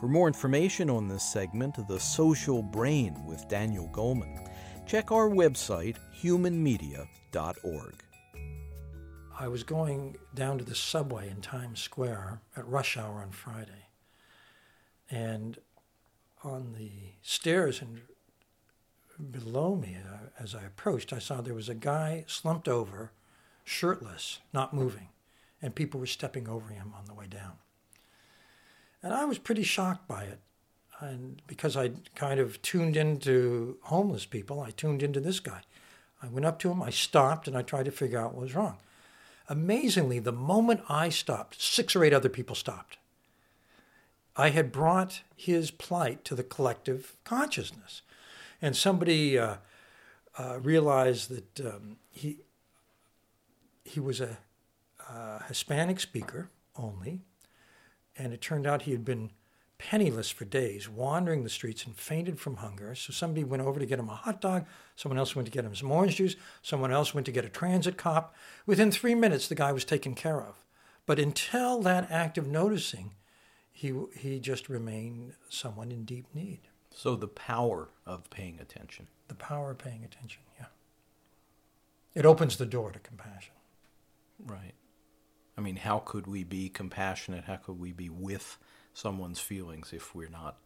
For 0.00 0.08
more 0.08 0.26
information 0.26 0.90
on 0.90 1.06
this 1.06 1.22
segment 1.22 1.76
The 1.86 2.00
Social 2.00 2.60
Brain 2.60 3.14
with 3.24 3.48
Daniel 3.48 3.88
Goleman, 3.92 4.50
check 4.84 5.12
our 5.12 5.28
website, 5.30 5.94
humanmedia.org. 6.20 8.02
I 9.38 9.46
was 9.46 9.62
going 9.62 10.16
down 10.34 10.58
to 10.58 10.64
the 10.64 10.74
subway 10.74 11.30
in 11.30 11.40
Times 11.40 11.80
Square 11.80 12.40
at 12.56 12.66
rush 12.66 12.96
hour 12.96 13.20
on 13.20 13.30
Friday. 13.30 13.85
And 15.10 15.58
on 16.42 16.74
the 16.78 16.90
stairs 17.22 17.80
and 17.80 18.02
below 19.30 19.74
me, 19.74 19.96
uh, 19.96 20.28
as 20.42 20.54
I 20.54 20.64
approached, 20.64 21.12
I 21.12 21.18
saw 21.18 21.40
there 21.40 21.54
was 21.54 21.68
a 21.68 21.74
guy 21.74 22.24
slumped 22.26 22.68
over, 22.68 23.12
shirtless, 23.64 24.40
not 24.52 24.74
moving, 24.74 25.08
and 25.62 25.74
people 25.74 26.00
were 26.00 26.06
stepping 26.06 26.48
over 26.48 26.68
him 26.68 26.92
on 26.96 27.06
the 27.06 27.14
way 27.14 27.26
down. 27.26 27.54
And 29.02 29.14
I 29.14 29.24
was 29.24 29.38
pretty 29.38 29.62
shocked 29.62 30.08
by 30.08 30.24
it. 30.24 30.40
And 31.00 31.42
because 31.46 31.76
I 31.76 31.92
kind 32.14 32.40
of 32.40 32.60
tuned 32.62 32.96
into 32.96 33.76
homeless 33.82 34.24
people, 34.24 34.60
I 34.60 34.70
tuned 34.70 35.02
into 35.02 35.20
this 35.20 35.40
guy. 35.40 35.62
I 36.22 36.28
went 36.28 36.46
up 36.46 36.58
to 36.60 36.70
him, 36.70 36.82
I 36.82 36.90
stopped, 36.90 37.46
and 37.46 37.56
I 37.56 37.62
tried 37.62 37.84
to 37.84 37.90
figure 37.90 38.18
out 38.18 38.34
what 38.34 38.42
was 38.42 38.54
wrong. 38.54 38.78
Amazingly, 39.48 40.18
the 40.18 40.32
moment 40.32 40.80
I 40.88 41.10
stopped, 41.10 41.60
six 41.60 41.94
or 41.94 42.02
eight 42.02 42.14
other 42.14 42.28
people 42.30 42.56
stopped. 42.56 42.96
I 44.36 44.50
had 44.50 44.70
brought 44.70 45.22
his 45.34 45.70
plight 45.70 46.24
to 46.24 46.34
the 46.34 46.42
collective 46.42 47.16
consciousness. 47.24 48.02
And 48.60 48.76
somebody 48.76 49.38
uh, 49.38 49.56
uh, 50.38 50.58
realized 50.60 51.30
that 51.30 51.66
um, 51.66 51.96
he, 52.10 52.38
he 53.84 54.00
was 54.00 54.20
a 54.20 54.38
uh, 55.08 55.38
Hispanic 55.48 56.00
speaker 56.00 56.50
only, 56.76 57.20
and 58.16 58.32
it 58.32 58.40
turned 58.40 58.66
out 58.66 58.82
he 58.82 58.92
had 58.92 59.04
been 59.04 59.30
penniless 59.78 60.30
for 60.30 60.44
days, 60.44 60.88
wandering 60.88 61.44
the 61.44 61.50
streets 61.50 61.84
and 61.84 61.96
fainted 61.96 62.40
from 62.40 62.56
hunger. 62.56 62.94
So 62.94 63.12
somebody 63.12 63.44
went 63.44 63.62
over 63.62 63.78
to 63.78 63.86
get 63.86 63.98
him 63.98 64.08
a 64.08 64.14
hot 64.14 64.40
dog. 64.40 64.66
Someone 64.96 65.18
else 65.18 65.36
went 65.36 65.46
to 65.46 65.52
get 65.52 65.64
him 65.64 65.74
some 65.74 65.92
orange 65.92 66.16
juice. 66.16 66.36
Someone 66.62 66.92
else 66.92 67.14
went 67.14 67.26
to 67.26 67.32
get 67.32 67.44
a 67.44 67.50
transit 67.50 67.96
cop. 67.96 68.34
Within 68.64 68.90
three 68.90 69.14
minutes, 69.14 69.48
the 69.48 69.54
guy 69.54 69.72
was 69.72 69.84
taken 69.84 70.14
care 70.14 70.40
of. 70.40 70.64
But 71.04 71.18
until 71.18 71.80
that 71.82 72.10
act 72.10 72.38
of 72.38 72.46
noticing, 72.46 73.12
he, 73.76 73.92
he 74.16 74.40
just 74.40 74.70
remained 74.70 75.34
someone 75.50 75.92
in 75.92 76.06
deep 76.06 76.24
need. 76.34 76.60
So 76.94 77.14
the 77.14 77.28
power 77.28 77.90
of 78.06 78.30
paying 78.30 78.58
attention. 78.58 79.08
The 79.28 79.34
power 79.34 79.72
of 79.72 79.78
paying 79.78 80.02
attention, 80.02 80.40
yeah. 80.58 80.68
It 82.14 82.24
opens 82.24 82.56
the 82.56 82.64
door 82.64 82.90
to 82.90 82.98
compassion. 82.98 83.52
Right. 84.42 84.72
I 85.58 85.60
mean, 85.60 85.76
how 85.76 85.98
could 85.98 86.26
we 86.26 86.42
be 86.42 86.70
compassionate? 86.70 87.44
How 87.44 87.56
could 87.56 87.78
we 87.78 87.92
be 87.92 88.08
with 88.08 88.56
someone's 88.94 89.40
feelings 89.40 89.92
if 89.92 90.14
we're 90.14 90.30
not 90.30 90.56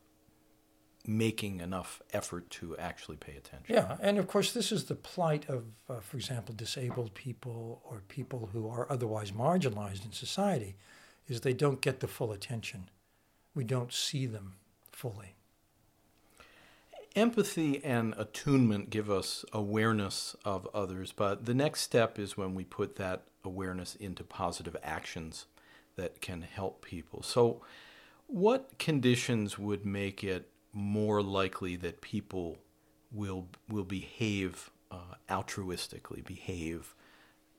making 1.04 1.58
enough 1.58 2.00
effort 2.12 2.48
to 2.50 2.76
actually 2.76 3.16
pay 3.16 3.32
attention? 3.32 3.74
Yeah, 3.74 3.96
and 4.00 4.18
of 4.18 4.28
course, 4.28 4.52
this 4.52 4.70
is 4.70 4.84
the 4.84 4.94
plight 4.94 5.48
of, 5.48 5.64
uh, 5.88 5.98
for 5.98 6.16
example, 6.16 6.54
disabled 6.54 7.14
people 7.14 7.82
or 7.84 8.02
people 8.06 8.50
who 8.52 8.68
are 8.68 8.86
otherwise 8.88 9.32
marginalized 9.32 10.04
in 10.04 10.12
society, 10.12 10.76
is 11.26 11.40
they 11.40 11.54
don't 11.54 11.80
get 11.80 11.98
the 11.98 12.06
full 12.06 12.30
attention 12.30 12.88
we 13.54 13.64
don't 13.64 13.92
see 13.92 14.26
them 14.26 14.54
fully. 14.92 15.34
Empathy 17.16 17.84
and 17.84 18.14
attunement 18.16 18.90
give 18.90 19.10
us 19.10 19.44
awareness 19.52 20.36
of 20.44 20.68
others, 20.72 21.12
but 21.12 21.44
the 21.44 21.54
next 21.54 21.80
step 21.80 22.18
is 22.18 22.36
when 22.36 22.54
we 22.54 22.64
put 22.64 22.96
that 22.96 23.24
awareness 23.44 23.96
into 23.96 24.22
positive 24.22 24.76
actions 24.82 25.46
that 25.96 26.20
can 26.20 26.42
help 26.42 26.84
people. 26.84 27.22
So, 27.22 27.62
what 28.28 28.78
conditions 28.78 29.58
would 29.58 29.84
make 29.84 30.22
it 30.22 30.48
more 30.72 31.20
likely 31.20 31.74
that 31.76 32.00
people 32.00 32.58
will 33.12 33.48
will 33.68 33.84
behave 33.84 34.70
uh, 34.90 35.16
altruistically, 35.28 36.24
behave 36.24 36.94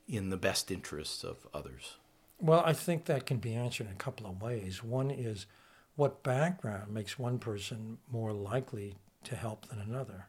in 0.08 0.30
the 0.30 0.36
best 0.36 0.70
interests 0.70 1.24
of 1.24 1.46
others? 1.52 1.96
Well, 2.40 2.62
I 2.64 2.72
think 2.72 3.04
that 3.04 3.26
can 3.26 3.36
be 3.36 3.54
answered 3.54 3.86
in 3.86 3.92
a 3.92 3.96
couple 3.96 4.26
of 4.26 4.42
ways. 4.42 4.82
One 4.82 5.10
is 5.10 5.46
what 5.96 6.22
background 6.22 6.92
makes 6.92 7.18
one 7.18 7.38
person 7.38 7.98
more 8.10 8.32
likely 8.32 8.96
to 9.24 9.36
help 9.36 9.66
than 9.68 9.78
another. 9.78 10.28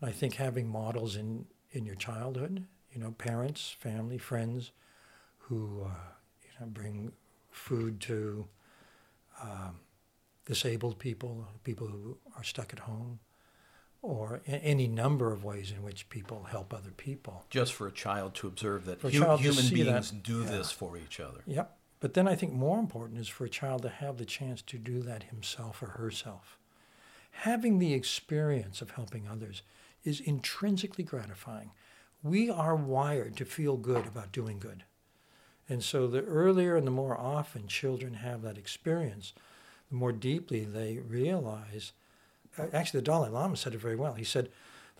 And 0.00 0.08
I 0.08 0.12
think 0.12 0.34
having 0.34 0.68
models 0.68 1.16
in, 1.16 1.46
in 1.70 1.84
your 1.84 1.94
childhood, 1.94 2.66
you 2.92 3.00
know, 3.00 3.12
parents, 3.12 3.76
family, 3.78 4.18
friends 4.18 4.72
who 5.36 5.82
uh, 5.84 5.90
you 6.42 6.50
know, 6.60 6.66
bring 6.66 7.12
food 7.50 8.00
to 8.00 8.46
um, 9.42 9.80
disabled 10.46 10.98
people, 10.98 11.46
people 11.64 11.86
who 11.86 12.16
are 12.36 12.44
stuck 12.44 12.72
at 12.72 12.80
home, 12.80 13.20
or 14.00 14.40
any 14.46 14.86
number 14.86 15.32
of 15.32 15.44
ways 15.44 15.72
in 15.72 15.82
which 15.82 16.08
people 16.08 16.44
help 16.44 16.72
other 16.72 16.90
people. 16.90 17.44
Just 17.50 17.72
for 17.74 17.86
a 17.86 17.92
child 17.92 18.34
to 18.36 18.46
observe 18.46 18.84
that 18.86 19.00
hu- 19.00 19.08
human 19.10 19.68
beings 19.68 20.10
that, 20.10 20.22
do 20.22 20.40
yeah. 20.40 20.50
this 20.50 20.70
for 20.70 20.96
each 20.96 21.18
other. 21.20 21.42
Yep. 21.46 21.77
But 22.00 22.14
then 22.14 22.28
I 22.28 22.34
think 22.34 22.52
more 22.52 22.78
important 22.78 23.18
is 23.18 23.28
for 23.28 23.44
a 23.44 23.50
child 23.50 23.82
to 23.82 23.88
have 23.88 24.18
the 24.18 24.24
chance 24.24 24.62
to 24.62 24.78
do 24.78 25.02
that 25.02 25.24
himself 25.24 25.82
or 25.82 25.86
herself. 25.86 26.58
Having 27.30 27.78
the 27.78 27.94
experience 27.94 28.80
of 28.80 28.92
helping 28.92 29.26
others 29.28 29.62
is 30.04 30.20
intrinsically 30.20 31.04
gratifying. 31.04 31.72
We 32.22 32.50
are 32.50 32.76
wired 32.76 33.36
to 33.36 33.44
feel 33.44 33.76
good 33.76 34.06
about 34.06 34.32
doing 34.32 34.58
good. 34.58 34.84
And 35.68 35.84
so 35.84 36.06
the 36.06 36.22
earlier 36.22 36.76
and 36.76 36.86
the 36.86 36.92
more 36.92 37.18
often 37.18 37.68
children 37.68 38.14
have 38.14 38.42
that 38.42 38.58
experience, 38.58 39.34
the 39.90 39.96
more 39.96 40.12
deeply 40.12 40.64
they 40.64 40.98
realize. 40.98 41.92
Actually, 42.72 43.00
the 43.00 43.04
Dalai 43.04 43.28
Lama 43.28 43.56
said 43.56 43.74
it 43.74 43.80
very 43.80 43.96
well. 43.96 44.14
He 44.14 44.24
said, 44.24 44.50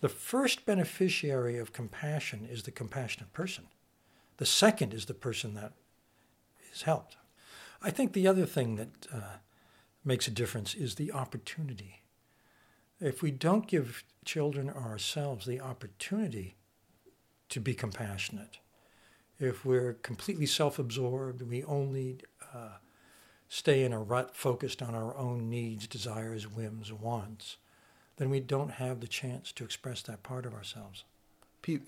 The 0.01 0.09
first 0.09 0.65
beneficiary 0.65 1.57
of 1.57 1.73
compassion 1.73 2.47
is 2.49 2.63
the 2.63 2.71
compassionate 2.71 3.33
person. 3.33 3.65
The 4.37 4.45
second 4.45 4.93
is 4.93 5.05
the 5.05 5.13
person 5.13 5.55
that 5.55 5.73
has 6.71 6.83
helped. 6.83 7.17
I 7.81 7.91
think 7.91 8.13
the 8.13 8.27
other 8.27 8.45
thing 8.45 8.75
that 8.75 9.07
uh, 9.13 9.37
makes 10.03 10.27
a 10.27 10.31
difference 10.31 10.73
is 10.75 10.95
the 10.95 11.11
opportunity. 11.11 12.01
If 12.99 13.21
we 13.21 13.31
don't 13.31 13.67
give 13.67 14.03
children 14.25 14.69
or 14.69 14.81
ourselves 14.81 15.45
the 15.45 15.61
opportunity 15.61 16.55
to 17.49 17.59
be 17.59 17.73
compassionate, 17.73 18.59
if 19.39 19.63
we're 19.63 19.93
completely 19.93 20.45
self 20.45 20.77
absorbed, 20.79 21.41
we 21.41 21.63
only 21.63 22.19
uh, 22.53 22.77
stay 23.47 23.83
in 23.83 23.93
a 23.93 23.99
rut 23.99 24.35
focused 24.35 24.81
on 24.81 24.93
our 24.93 25.15
own 25.15 25.49
needs, 25.49 25.87
desires, 25.87 26.47
whims, 26.47 26.91
wants, 26.91 27.57
then 28.17 28.29
we 28.29 28.41
don't 28.41 28.71
have 28.71 28.99
the 28.99 29.07
chance 29.07 29.51
to 29.53 29.63
express 29.63 30.01
that 30.03 30.23
part 30.23 30.45
of 30.45 30.53
ourselves. 30.53 31.05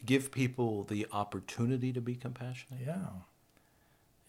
give 0.06 0.32
people 0.32 0.84
the 0.84 1.06
opportunity 1.12 1.91
to 1.91 2.02
be 2.02 2.15
compassionate? 2.15 2.82
Yeah. 2.86 3.10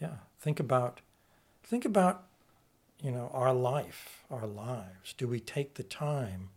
Yeah, 0.03 0.17
think 0.41 0.59
about 0.59 1.01
think 1.62 1.85
about 1.85 2.25
you 3.01 3.12
know 3.12 3.31
our 3.33 3.55
life, 3.55 4.25
our 4.33 4.49
lives. 4.49 5.12
Do 5.17 5.29
we 5.29 5.38
take 5.38 5.75
the 5.75 5.85
time? 5.85 6.49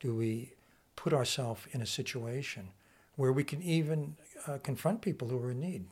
Do 0.00 0.14
we 0.14 0.52
put 0.96 1.14
ourselves 1.14 1.62
in 1.72 1.80
a 1.80 1.86
situation 1.86 2.68
where 3.16 3.32
we 3.32 3.42
can 3.42 3.62
even 3.62 4.16
uh, 4.46 4.58
confront 4.62 5.00
people 5.00 5.28
who 5.28 5.38
are 5.42 5.52
in 5.52 5.60
need? 5.60 5.86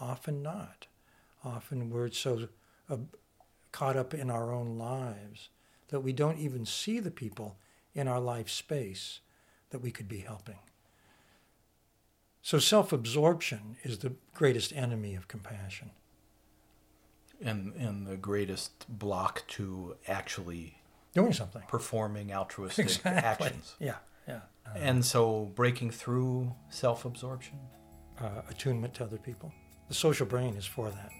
Often 0.00 0.42
not. 0.42 0.88
Often 1.44 1.90
we're 1.90 2.10
so 2.10 2.48
uh, 2.90 2.96
caught 3.70 3.96
up 3.96 4.12
in 4.12 4.28
our 4.28 4.52
own 4.52 4.76
lives 4.76 5.50
that 5.90 6.00
we 6.00 6.12
don't 6.12 6.40
even 6.40 6.66
see 6.66 6.98
the 6.98 7.12
people 7.12 7.56
in 7.94 8.08
our 8.08 8.20
life 8.20 8.50
space 8.50 9.20
that 9.70 9.80
we 9.80 9.92
could 9.92 10.08
be 10.08 10.18
helping. 10.18 10.58
So 12.42 12.58
self 12.58 12.92
absorption 12.92 13.76
is 13.84 13.98
the 13.98 14.14
greatest 14.34 14.72
enemy 14.72 15.14
of 15.14 15.28
compassion 15.28 15.92
and 17.42 17.72
and 17.74 18.06
the 18.06 18.16
greatest 18.16 18.86
block 18.88 19.44
to 19.48 19.96
actually 20.06 20.80
doing 21.14 21.32
something, 21.32 21.62
performing 21.68 22.32
altruistic 22.32 22.86
exactly. 22.86 23.46
actions. 23.46 23.74
Yeah, 23.78 23.96
yeah. 24.26 24.40
Uh, 24.66 24.78
and 24.78 25.04
so 25.04 25.50
breaking 25.54 25.90
through 25.90 26.54
self-absorption, 26.68 27.58
uh, 28.20 28.42
attunement 28.50 28.94
to 28.94 29.04
other 29.04 29.18
people. 29.18 29.52
The 29.88 29.94
social 29.94 30.26
brain 30.26 30.54
is 30.54 30.66
for 30.66 30.90
that. 30.90 31.10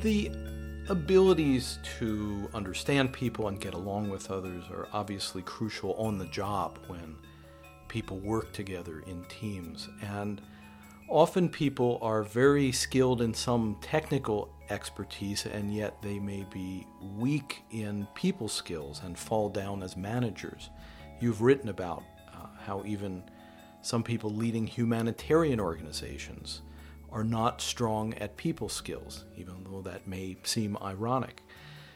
The 0.00 0.30
abilities 0.88 1.78
to 1.98 2.48
understand 2.54 3.12
people 3.12 3.48
and 3.48 3.60
get 3.60 3.74
along 3.74 4.08
with 4.08 4.30
others 4.30 4.64
are 4.70 4.88
obviously 4.92 5.42
crucial 5.42 5.94
on 5.94 6.18
the 6.18 6.26
job 6.26 6.78
when 6.86 7.16
people 7.88 8.18
work 8.18 8.52
together 8.52 9.00
in 9.06 9.24
teams. 9.24 9.88
And 10.02 10.40
often 11.08 11.48
people 11.48 11.98
are 12.00 12.22
very 12.22 12.72
skilled 12.72 13.20
in 13.20 13.34
some 13.34 13.76
technical 13.82 14.50
expertise, 14.70 15.46
and 15.46 15.72
yet 15.72 16.00
they 16.02 16.18
may 16.18 16.44
be 16.50 16.86
weak 17.16 17.62
in 17.70 18.06
people 18.14 18.48
skills 18.48 19.02
and 19.04 19.18
fall 19.18 19.48
down 19.48 19.82
as 19.82 19.96
managers. 19.96 20.70
You've 21.20 21.42
written 21.42 21.68
about 21.68 22.02
uh, 22.32 22.46
how 22.64 22.82
even 22.86 23.22
some 23.82 24.02
people 24.02 24.30
leading 24.30 24.66
humanitarian 24.66 25.60
organizations 25.60 26.62
are 27.10 27.24
not 27.24 27.60
strong 27.60 28.14
at 28.14 28.36
people 28.36 28.68
skills, 28.68 29.24
even 29.36 29.64
though 29.64 29.82
that 29.82 30.06
may 30.06 30.36
seem 30.42 30.76
ironic. 30.82 31.42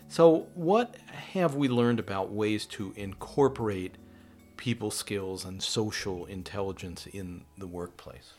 So, 0.09 0.47
what 0.55 0.97
have 1.33 1.55
we 1.55 1.69
learned 1.69 1.99
about 1.99 2.31
ways 2.31 2.67
to 2.67 2.93
incorporate 2.97 3.97
people 4.57 4.91
skills 4.91 5.45
and 5.45 5.63
social 5.63 6.27
intelligence 6.27 7.07
in 7.07 7.45
the 7.57 7.67
workplace? 7.67 8.35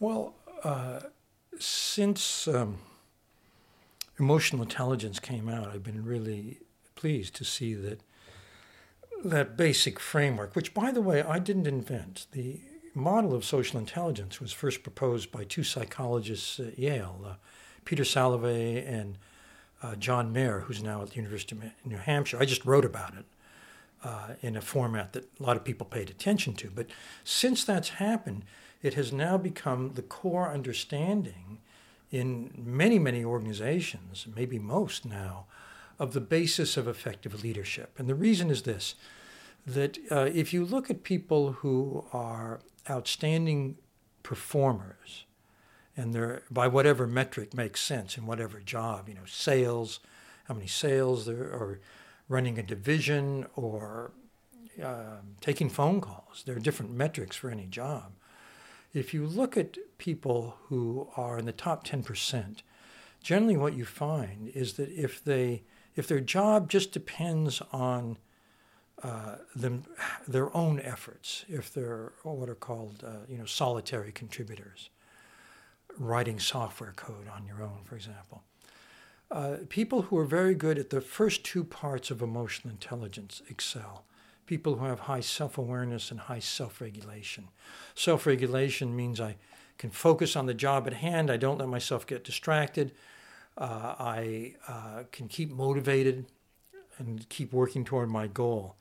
Well, 0.00 0.34
uh, 0.62 1.00
since 1.58 2.46
um, 2.46 2.78
emotional 4.18 4.62
intelligence 4.62 5.18
came 5.18 5.48
out, 5.48 5.68
I've 5.68 5.82
been 5.82 6.04
really 6.04 6.58
pleased 6.94 7.34
to 7.36 7.44
see 7.44 7.74
that 7.74 8.00
that 9.24 9.56
basic 9.56 9.98
framework, 9.98 10.54
which, 10.54 10.74
by 10.74 10.92
the 10.92 11.00
way, 11.00 11.22
I 11.22 11.38
didn't 11.38 11.66
invent. 11.66 12.26
The 12.32 12.60
model 12.94 13.34
of 13.34 13.44
social 13.44 13.78
intelligence 13.78 14.40
was 14.40 14.52
first 14.52 14.82
proposed 14.82 15.30
by 15.30 15.44
two 15.44 15.64
psychologists 15.64 16.60
at 16.60 16.78
Yale, 16.78 17.20
uh, 17.24 17.34
Peter 17.84 18.04
Salovey 18.04 18.86
and 18.88 19.18
uh, 19.82 19.96
John 19.96 20.32
Mayer, 20.32 20.60
who's 20.60 20.82
now 20.82 21.02
at 21.02 21.10
the 21.10 21.16
University 21.16 21.56
of 21.56 21.62
New 21.84 21.98
Hampshire. 21.98 22.38
I 22.40 22.44
just 22.44 22.64
wrote 22.64 22.84
about 22.84 23.14
it 23.14 23.24
uh, 24.02 24.34
in 24.40 24.56
a 24.56 24.60
format 24.60 25.12
that 25.12 25.24
a 25.38 25.42
lot 25.42 25.56
of 25.56 25.64
people 25.64 25.86
paid 25.86 26.10
attention 26.10 26.54
to. 26.54 26.70
But 26.70 26.86
since 27.24 27.64
that's 27.64 27.90
happened, 27.90 28.44
it 28.82 28.94
has 28.94 29.12
now 29.12 29.36
become 29.36 29.92
the 29.94 30.02
core 30.02 30.50
understanding 30.50 31.58
in 32.10 32.50
many, 32.56 32.98
many 32.98 33.24
organizations, 33.24 34.26
maybe 34.34 34.58
most 34.58 35.04
now, 35.04 35.46
of 35.98 36.12
the 36.12 36.20
basis 36.20 36.76
of 36.76 36.86
effective 36.86 37.42
leadership. 37.42 37.94
And 37.98 38.08
the 38.08 38.14
reason 38.14 38.50
is 38.50 38.62
this 38.62 38.94
that 39.66 39.96
uh, 40.10 40.28
if 40.34 40.52
you 40.52 40.62
look 40.62 40.90
at 40.90 41.02
people 41.02 41.52
who 41.52 42.04
are 42.12 42.60
outstanding 42.88 43.76
performers, 44.22 45.24
and 45.96 46.14
they're 46.14 46.42
by 46.50 46.66
whatever 46.68 47.06
metric 47.06 47.54
makes 47.54 47.80
sense 47.80 48.16
in 48.16 48.26
whatever 48.26 48.60
job, 48.60 49.08
you 49.08 49.14
know, 49.14 49.26
sales, 49.26 50.00
how 50.44 50.54
many 50.54 50.66
sales 50.66 51.26
there 51.26 51.52
or 51.52 51.80
running 52.28 52.58
a 52.58 52.62
division 52.62 53.46
or 53.54 54.12
uh, 54.82 55.18
taking 55.40 55.68
phone 55.68 56.00
calls. 56.00 56.42
There 56.44 56.56
are 56.56 56.60
different 56.60 56.92
metrics 56.92 57.36
for 57.36 57.50
any 57.50 57.66
job. 57.66 58.12
If 58.92 59.12
you 59.12 59.26
look 59.26 59.56
at 59.56 59.76
people 59.98 60.56
who 60.68 61.08
are 61.16 61.38
in 61.38 61.46
the 61.46 61.52
top 61.52 61.86
10%, 61.86 62.62
generally 63.22 63.56
what 63.56 63.74
you 63.74 63.84
find 63.84 64.48
is 64.48 64.74
that 64.74 64.90
if 64.90 65.22
they 65.22 65.62
if 65.96 66.08
their 66.08 66.20
job 66.20 66.68
just 66.68 66.90
depends 66.90 67.62
on 67.72 68.18
uh, 69.02 69.36
them, 69.54 69.84
their 70.26 70.54
own 70.56 70.80
efforts, 70.80 71.44
if 71.48 71.72
they're 71.72 72.12
what 72.22 72.48
are 72.48 72.54
called 72.54 73.04
uh, 73.06 73.24
you 73.28 73.36
know 73.36 73.44
solitary 73.44 74.12
contributors, 74.12 74.90
writing 75.98 76.38
software 76.38 76.92
code 76.96 77.28
on 77.34 77.46
your 77.46 77.62
own, 77.62 77.80
for 77.84 77.96
example. 77.96 78.42
Uh, 79.30 79.56
people 79.68 80.02
who 80.02 80.18
are 80.18 80.24
very 80.24 80.54
good 80.54 80.78
at 80.78 80.90
the 80.90 81.00
first 81.00 81.44
two 81.44 81.64
parts 81.64 82.10
of 82.10 82.22
emotional 82.22 82.70
intelligence 82.70 83.42
excel. 83.48 84.04
People 84.46 84.76
who 84.76 84.84
have 84.84 85.00
high 85.00 85.20
self 85.20 85.58
awareness 85.58 86.10
and 86.10 86.20
high 86.20 86.38
self 86.38 86.80
regulation. 86.80 87.48
Self 87.94 88.26
regulation 88.26 88.94
means 88.94 89.20
I 89.20 89.36
can 89.78 89.90
focus 89.90 90.36
on 90.36 90.46
the 90.46 90.54
job 90.54 90.86
at 90.86 90.92
hand, 90.94 91.30
I 91.30 91.36
don't 91.36 91.58
let 91.58 91.68
myself 91.68 92.06
get 92.06 92.22
distracted, 92.22 92.92
uh, 93.58 93.94
I 93.98 94.54
uh, 94.68 95.04
can 95.10 95.28
keep 95.28 95.50
motivated 95.50 96.26
and 96.98 97.28
keep 97.28 97.52
working 97.52 97.84
toward 97.84 98.08
my 98.08 98.26
goal. 98.26 98.76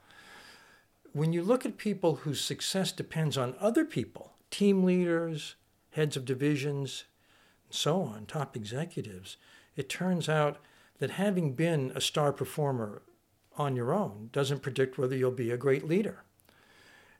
When 1.13 1.31
you 1.31 1.43
look 1.43 1.63
at 1.63 1.77
people 1.77 2.15
whose 2.15 2.41
success 2.41 2.91
depends 2.91 3.37
on 3.37 3.55
other 3.59 3.85
people, 3.85 4.33
team 4.49 4.83
leaders, 4.83 5.53
heads 5.91 6.17
of 6.17 6.25
divisions, 6.25 7.03
and 7.65 7.75
so 7.75 8.01
on, 8.01 8.25
top 8.25 8.55
executives, 8.55 9.37
it 9.75 9.89
turns 9.89 10.27
out 10.27 10.57
that 10.97 11.11
having 11.11 11.53
been 11.53 11.91
a 11.93 12.01
star 12.01 12.33
performer 12.33 13.03
on 13.59 13.75
your 13.75 13.93
own 13.93 14.29
doesn't 14.31 14.63
predict 14.63 14.97
whether 14.97 15.15
you'll 15.15 15.29
be 15.29 15.51
a 15.51 15.57
great 15.57 15.87
leader. 15.87 16.23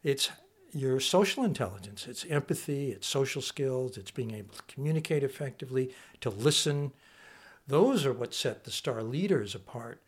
It's 0.02 0.32
your 0.72 1.00
social 1.00 1.44
intelligence, 1.44 2.08
it's 2.08 2.26
empathy, 2.26 2.90
it's 2.90 3.06
social 3.06 3.44
skills, 3.44 3.96
it's 3.96 4.10
being 4.10 4.34
able 4.34 4.56
to 4.56 4.64
communicate 4.64 5.24
effectively, 5.24 5.94
to 6.22 6.32
listen. 6.32 6.94
Those 7.68 8.08
are 8.08 8.14
what 8.14 8.34
set 8.34 8.64
the 8.64 8.72
star 8.72 9.04
leaders 9.04 9.54
apart, 9.54 10.02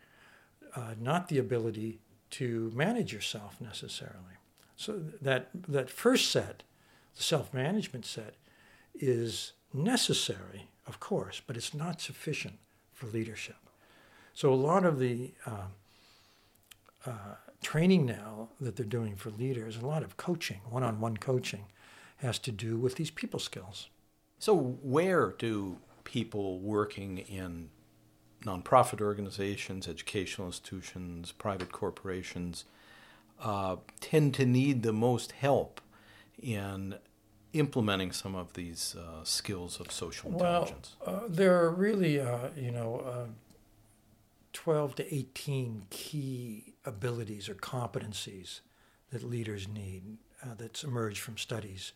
uh, 0.76 0.96
not 1.00 1.28
the 1.28 1.38
ability 1.38 2.00
to 2.38 2.72
manage 2.74 3.14
yourself 3.14 3.62
necessarily. 3.62 4.38
So 4.76 5.00
that 5.22 5.50
that 5.68 5.90
first 5.90 6.32
set, 6.32 6.64
the 7.16 7.24
self-management 7.24 8.06
set, 8.06 8.36
is 8.94 9.54
necessary, 9.74 10.70
of 10.86 11.00
course, 11.00 11.42
but 11.46 11.56
it's 11.56 11.74
not 11.74 12.02
sufficient 12.02 12.56
for 12.94 13.08
leadership. 13.08 13.56
So 14.34 14.54
a 14.54 14.56
lot 14.56 14.86
of 14.86 15.00
the 15.00 15.32
uh, 15.46 15.68
uh, 17.06 17.36
training 17.62 18.06
now 18.06 18.50
that 18.60 18.76
they're 18.76 18.86
doing 18.86 19.16
for 19.16 19.30
leaders, 19.30 19.78
a 19.78 19.86
lot 19.86 20.04
of 20.04 20.18
coaching, 20.18 20.60
one-on-one 20.70 21.18
coaching, 21.18 21.66
has 22.18 22.40
to 22.40 22.52
do 22.52 22.78
with 22.78 22.96
these 22.96 23.12
people 23.12 23.40
skills. 23.40 23.90
So 24.40 24.56
where 24.84 25.34
do 25.38 25.78
people 26.04 26.60
working 26.60 27.18
in 27.18 27.70
nonprofit 28.44 29.02
organizations, 29.02 29.88
educational 29.88 30.48
institutions, 30.48 31.32
private 31.32 31.72
corporations 31.72 32.66
uh, 33.42 33.78
tend 34.00 34.34
to 34.36 34.46
need 34.46 34.84
the 34.84 34.94
most 34.94 35.34
help 35.34 35.82
in 36.42 36.96
implementing 37.54 38.12
some 38.12 38.36
of 38.36 38.54
these 38.54 38.96
uh, 39.00 39.24
skills 39.24 39.80
of 39.80 39.92
social 39.92 40.32
intelligence? 40.32 40.96
Well, 41.06 41.16
uh, 41.16 41.20
there 41.30 41.62
are 41.62 41.72
really, 41.72 42.20
uh, 42.20 42.50
you 42.56 42.72
know, 42.72 43.04
uh, 43.06 43.26
12 44.54 44.96
to 44.96 45.16
18 45.16 45.88
key 45.90 46.76
abilities 46.86 47.50
or 47.50 47.56
competencies 47.56 48.62
that 49.12 49.24
leaders 49.24 49.68
need 49.68 50.18
uh, 50.44 50.54
that's 50.58 50.84
emerged 50.84 51.20
from 51.20 51.38
studies 51.38 51.94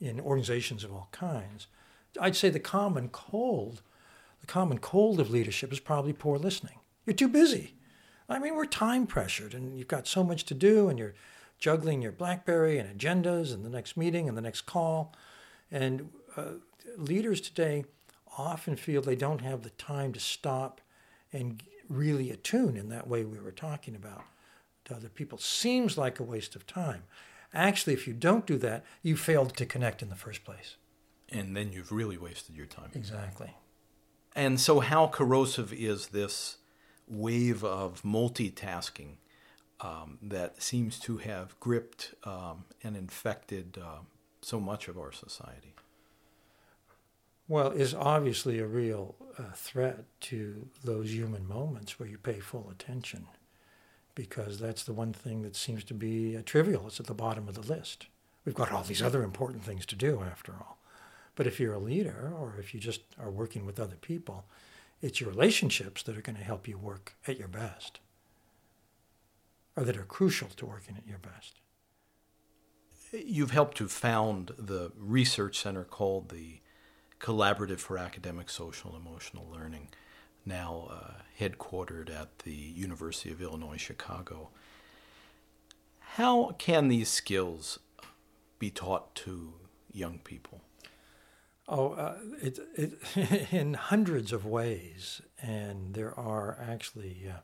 in 0.00 0.20
organizations 0.20 0.84
of 0.84 0.92
all 0.92 1.08
kinds. 1.12 1.66
I'd 2.20 2.36
say 2.36 2.50
the 2.50 2.60
common 2.60 3.08
cold, 3.08 3.82
the 4.44 4.52
common 4.52 4.76
cold 4.76 5.20
of 5.20 5.30
leadership 5.30 5.72
is 5.72 5.80
probably 5.80 6.12
poor 6.12 6.36
listening. 6.36 6.78
You're 7.06 7.16
too 7.16 7.28
busy. 7.28 7.76
I 8.28 8.38
mean, 8.38 8.54
we're 8.56 8.66
time 8.66 9.06
pressured 9.06 9.54
and 9.54 9.78
you've 9.78 9.88
got 9.88 10.06
so 10.06 10.22
much 10.22 10.44
to 10.44 10.54
do 10.54 10.90
and 10.90 10.98
you're 10.98 11.14
juggling 11.58 12.02
your 12.02 12.12
Blackberry 12.12 12.76
and 12.76 12.98
agendas 12.98 13.54
and 13.54 13.64
the 13.64 13.70
next 13.70 13.96
meeting 13.96 14.28
and 14.28 14.36
the 14.36 14.42
next 14.42 14.62
call. 14.62 15.14
And 15.70 16.10
uh, 16.36 16.56
leaders 16.98 17.40
today 17.40 17.86
often 18.36 18.76
feel 18.76 19.00
they 19.00 19.16
don't 19.16 19.40
have 19.40 19.62
the 19.62 19.70
time 19.70 20.12
to 20.12 20.20
stop 20.20 20.82
and 21.32 21.62
really 21.88 22.30
attune 22.30 22.76
in 22.76 22.90
that 22.90 23.08
way 23.08 23.24
we 23.24 23.38
were 23.38 23.50
talking 23.50 23.96
about 23.96 24.24
to 24.84 24.94
other 24.94 25.08
people. 25.08 25.38
Seems 25.38 25.96
like 25.96 26.20
a 26.20 26.22
waste 26.22 26.54
of 26.54 26.66
time. 26.66 27.04
Actually, 27.54 27.94
if 27.94 28.06
you 28.06 28.12
don't 28.12 28.46
do 28.46 28.58
that, 28.58 28.84
you 29.02 29.16
failed 29.16 29.56
to 29.56 29.64
connect 29.64 30.02
in 30.02 30.10
the 30.10 30.16
first 30.16 30.44
place. 30.44 30.76
And 31.30 31.56
then 31.56 31.72
you've 31.72 31.92
really 31.92 32.18
wasted 32.18 32.54
your 32.54 32.66
time. 32.66 32.90
Exactly. 32.92 33.54
And 34.34 34.58
so, 34.58 34.80
how 34.80 35.06
corrosive 35.06 35.72
is 35.72 36.08
this 36.08 36.56
wave 37.06 37.62
of 37.62 38.02
multitasking 38.02 39.16
um, 39.80 40.18
that 40.22 40.62
seems 40.62 40.98
to 41.00 41.18
have 41.18 41.58
gripped 41.60 42.14
um, 42.24 42.64
and 42.82 42.96
infected 42.96 43.78
uh, 43.80 43.98
so 44.40 44.58
much 44.58 44.88
of 44.88 44.98
our 44.98 45.12
society? 45.12 45.74
Well, 47.46 47.70
is 47.72 47.94
obviously 47.94 48.58
a 48.58 48.66
real 48.66 49.14
uh, 49.38 49.52
threat 49.54 50.04
to 50.22 50.66
those 50.82 51.12
human 51.12 51.46
moments 51.46 52.00
where 52.00 52.08
you 52.08 52.16
pay 52.16 52.40
full 52.40 52.70
attention, 52.70 53.26
because 54.14 54.58
that's 54.58 54.82
the 54.82 54.94
one 54.94 55.12
thing 55.12 55.42
that 55.42 55.54
seems 55.54 55.84
to 55.84 55.94
be 55.94 56.36
uh, 56.36 56.42
trivial. 56.44 56.86
It's 56.86 57.00
at 57.00 57.06
the 57.06 57.14
bottom 57.14 57.46
of 57.46 57.54
the 57.54 57.74
list. 57.74 58.06
We've 58.44 58.54
got 58.54 58.72
all 58.72 58.82
these 58.82 59.02
other 59.02 59.22
important 59.22 59.62
things 59.62 59.86
to 59.86 59.96
do, 59.96 60.22
after 60.22 60.52
all. 60.52 60.78
But 61.34 61.46
if 61.46 61.58
you're 61.58 61.74
a 61.74 61.78
leader, 61.78 62.32
or 62.36 62.56
if 62.58 62.74
you 62.74 62.80
just 62.80 63.00
are 63.18 63.30
working 63.30 63.66
with 63.66 63.80
other 63.80 63.96
people, 63.96 64.44
it's 65.02 65.20
your 65.20 65.30
relationships 65.30 66.02
that 66.04 66.16
are 66.16 66.22
going 66.22 66.36
to 66.36 66.44
help 66.44 66.68
you 66.68 66.78
work 66.78 67.14
at 67.26 67.38
your 67.38 67.48
best 67.48 68.00
or 69.76 69.84
that 69.84 69.96
are 69.96 70.04
crucial 70.04 70.48
to 70.56 70.66
working 70.66 70.96
at 70.96 71.06
your 71.06 71.18
best. 71.18 71.60
You've 73.12 73.50
helped 73.52 73.76
to 73.78 73.88
found 73.88 74.52
the 74.58 74.92
research 74.96 75.58
center 75.58 75.84
called 75.84 76.30
the 76.30 76.60
Collaborative 77.20 77.78
for 77.78 77.96
Academic, 77.96 78.50
Social, 78.50 78.94
and 78.94 79.06
Emotional 79.06 79.48
Learning, 79.52 79.88
now 80.44 80.88
uh, 80.90 81.12
headquartered 81.40 82.10
at 82.10 82.40
the 82.40 82.52
University 82.52 83.30
of 83.30 83.40
Illinois 83.40 83.76
Chicago. 83.76 84.50
How 86.00 86.54
can 86.58 86.88
these 86.88 87.08
skills 87.08 87.78
be 88.58 88.70
taught 88.70 89.14
to 89.16 89.54
young 89.92 90.18
people? 90.18 90.60
Oh, 91.66 91.92
uh, 91.92 92.16
it, 92.42 92.58
it, 92.74 93.52
in 93.52 93.74
hundreds 93.74 94.32
of 94.32 94.44
ways, 94.44 95.22
and 95.40 95.94
there 95.94 96.18
are 96.18 96.58
actually 96.60 97.26
uh, 97.28 97.38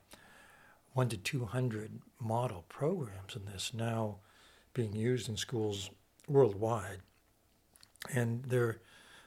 one 0.93 1.09
to 1.09 1.17
two 1.17 1.47
hundred 1.47 2.01
model 2.21 2.67
programs 2.69 3.35
in 3.35 3.47
this 3.47 3.73
now 3.73 4.19
being 4.75 4.95
used 4.95 5.29
in 5.29 5.37
schools 5.37 5.91
worldwide, 6.29 7.01
and 8.13 8.45
they're 8.45 8.81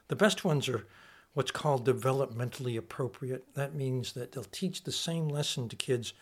the 0.10 0.16
best 0.16 0.46
ones 0.46 0.70
are 0.70 0.86
what's 1.34 1.52
called 1.52 1.88
developmentally 1.88 2.78
appropriate. 2.78 3.56
That 3.56 3.74
means 3.74 4.14
that 4.14 4.32
they'll 4.32 4.44
teach 4.44 4.84
the 4.84 4.92
same 4.92 5.28
lesson 5.28 5.70
to 5.70 5.76
kids 5.76 6.14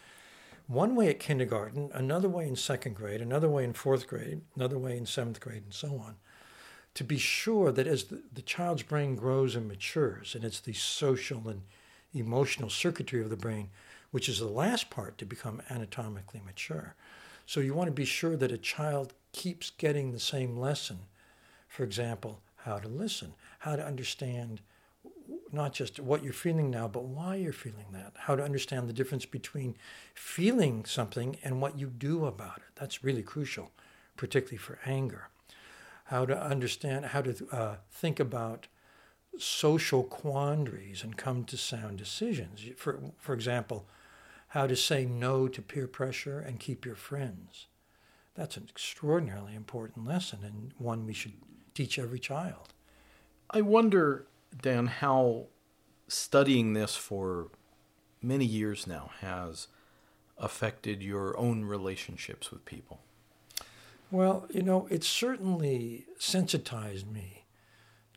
one 0.67 0.95
way 0.95 1.09
at 1.09 1.19
kindergarten, 1.19 1.89
another 1.93 2.29
way 2.29 2.47
in 2.47 2.55
second 2.55 2.95
grade, 2.95 3.19
another 3.19 3.49
way 3.49 3.65
in 3.65 3.73
fourth 3.73 4.07
grade, 4.07 4.39
another 4.55 4.77
way 4.77 4.95
in 4.95 5.05
seventh 5.05 5.41
grade, 5.41 5.63
and 5.63 5.73
so 5.73 5.89
on 5.97 6.15
to 6.93 7.03
be 7.03 7.17
sure 7.17 7.71
that 7.71 7.87
as 7.87 8.05
the, 8.05 8.21
the 8.33 8.41
child's 8.41 8.83
brain 8.83 9.15
grows 9.15 9.55
and 9.55 9.67
matures, 9.67 10.35
and 10.35 10.43
it's 10.43 10.59
the 10.59 10.73
social 10.73 11.47
and 11.47 11.61
emotional 12.13 12.69
circuitry 12.69 13.21
of 13.21 13.29
the 13.29 13.37
brain, 13.37 13.69
which 14.11 14.27
is 14.27 14.39
the 14.39 14.47
last 14.47 14.89
part 14.89 15.17
to 15.17 15.25
become 15.25 15.61
anatomically 15.69 16.41
mature. 16.45 16.95
So 17.45 17.59
you 17.59 17.73
want 17.73 17.87
to 17.87 17.93
be 17.93 18.05
sure 18.05 18.35
that 18.35 18.51
a 18.51 18.57
child 18.57 19.13
keeps 19.31 19.69
getting 19.71 20.11
the 20.11 20.19
same 20.19 20.57
lesson. 20.57 20.99
For 21.69 21.83
example, 21.83 22.41
how 22.57 22.79
to 22.79 22.87
listen, 22.87 23.33
how 23.59 23.77
to 23.77 23.85
understand 23.85 24.59
not 25.53 25.73
just 25.73 25.99
what 25.99 26.23
you're 26.23 26.33
feeling 26.33 26.69
now, 26.69 26.87
but 26.87 27.05
why 27.05 27.35
you're 27.35 27.53
feeling 27.53 27.85
that, 27.93 28.13
how 28.17 28.35
to 28.35 28.43
understand 28.43 28.87
the 28.87 28.93
difference 28.93 29.25
between 29.25 29.75
feeling 30.13 30.83
something 30.85 31.37
and 31.43 31.61
what 31.61 31.79
you 31.79 31.87
do 31.87 32.25
about 32.25 32.57
it. 32.57 32.75
That's 32.75 33.03
really 33.03 33.23
crucial, 33.23 33.71
particularly 34.17 34.57
for 34.57 34.79
anger 34.85 35.29
how 36.11 36.25
to 36.25 36.37
understand, 36.37 37.05
how 37.05 37.21
to 37.21 37.47
uh, 37.53 37.75
think 37.89 38.19
about 38.19 38.67
social 39.37 40.03
quandaries 40.03 41.05
and 41.05 41.15
come 41.15 41.45
to 41.45 41.55
sound 41.55 41.97
decisions. 41.97 42.65
For, 42.75 42.99
for 43.17 43.33
example, 43.33 43.87
how 44.49 44.67
to 44.67 44.75
say 44.75 45.05
no 45.05 45.47
to 45.47 45.61
peer 45.61 45.87
pressure 45.87 46.37
and 46.41 46.59
keep 46.59 46.85
your 46.85 46.97
friends. 46.97 47.67
That's 48.35 48.57
an 48.57 48.67
extraordinarily 48.69 49.55
important 49.55 50.05
lesson 50.05 50.39
and 50.43 50.73
one 50.77 51.05
we 51.05 51.13
should 51.13 51.35
teach 51.73 51.97
every 51.97 52.19
child. 52.19 52.73
I 53.49 53.61
wonder, 53.61 54.27
Dan, 54.61 54.87
how 54.87 55.45
studying 56.09 56.73
this 56.73 56.93
for 56.93 57.51
many 58.21 58.43
years 58.43 58.85
now 58.85 59.11
has 59.21 59.69
affected 60.37 61.01
your 61.01 61.39
own 61.39 61.63
relationships 61.63 62.51
with 62.51 62.65
people. 62.65 62.99
Well, 64.11 64.45
you 64.51 64.61
know, 64.61 64.87
it 64.91 65.03
certainly 65.03 66.05
sensitized 66.19 67.09
me 67.09 67.45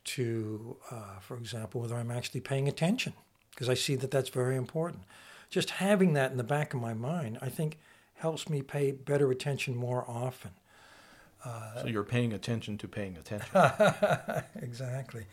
to, 0.05 0.77
uh, 0.91 1.21
for 1.21 1.37
example, 1.37 1.81
whether 1.81 1.95
I'm 1.95 2.11
actually 2.11 2.41
paying 2.41 2.69
attention, 2.69 3.13
because 3.51 3.69
I 3.69 3.75
see 3.75 3.95
that 3.97 4.11
that's 4.11 4.29
very 4.29 4.57
important. 4.57 5.05
Just 5.51 5.71
having 5.71 6.15
that 6.15 6.33
in 6.33 6.37
the 6.37 6.45
back 6.45 6.75
of 6.75 6.81
my 6.81 6.95
mind, 6.95 7.39
I 7.41 7.49
think, 7.49 7.79
helps 8.15 8.49
me 8.49 8.61
pay 8.61 8.91
better 8.91 9.31
attention 9.31 9.77
more 9.77 10.05
often. 10.09 10.51
Uh, 11.45 11.83
so 11.83 11.87
you're 11.87 12.03
paying 12.03 12.33
attention 12.33 12.77
to 12.79 12.89
paying 12.89 13.17
attention. 13.17 13.49
exactly. 14.63 15.27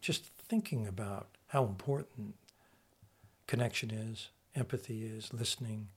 Just 0.00 0.24
thinking 0.48 0.86
about 0.86 1.28
how 1.48 1.64
important 1.64 2.34
connection 3.46 3.90
is, 3.90 4.28
empathy 4.54 5.04
is, 5.04 5.32
listening, 5.32 5.88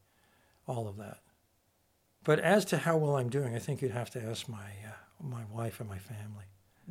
all 0.67 0.87
of 0.87 0.97
that. 0.97 1.19
But 2.29 2.41
as 2.41 2.63
to 2.65 2.77
how 2.77 2.95
well 2.95 3.15
I'm 3.15 3.31
doing, 3.31 3.55
I 3.55 3.57
think 3.57 3.81
you'd 3.81 3.89
have 3.89 4.11
to 4.11 4.23
ask 4.23 4.47
my, 4.47 4.67
uh, 4.85 4.91
my 5.19 5.45
wife 5.51 5.79
and 5.79 5.89
my 5.89 5.97
family. 5.97 6.45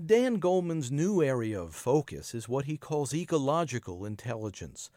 Dan 0.05 0.40
Goleman's 0.40 0.90
new 0.90 1.22
area 1.22 1.62
of 1.62 1.77
focus 1.77 2.35
is 2.35 2.48
what 2.48 2.64
he 2.64 2.77
calls 2.77 3.14
ecological 3.14 4.05
intelligence, 4.05 4.90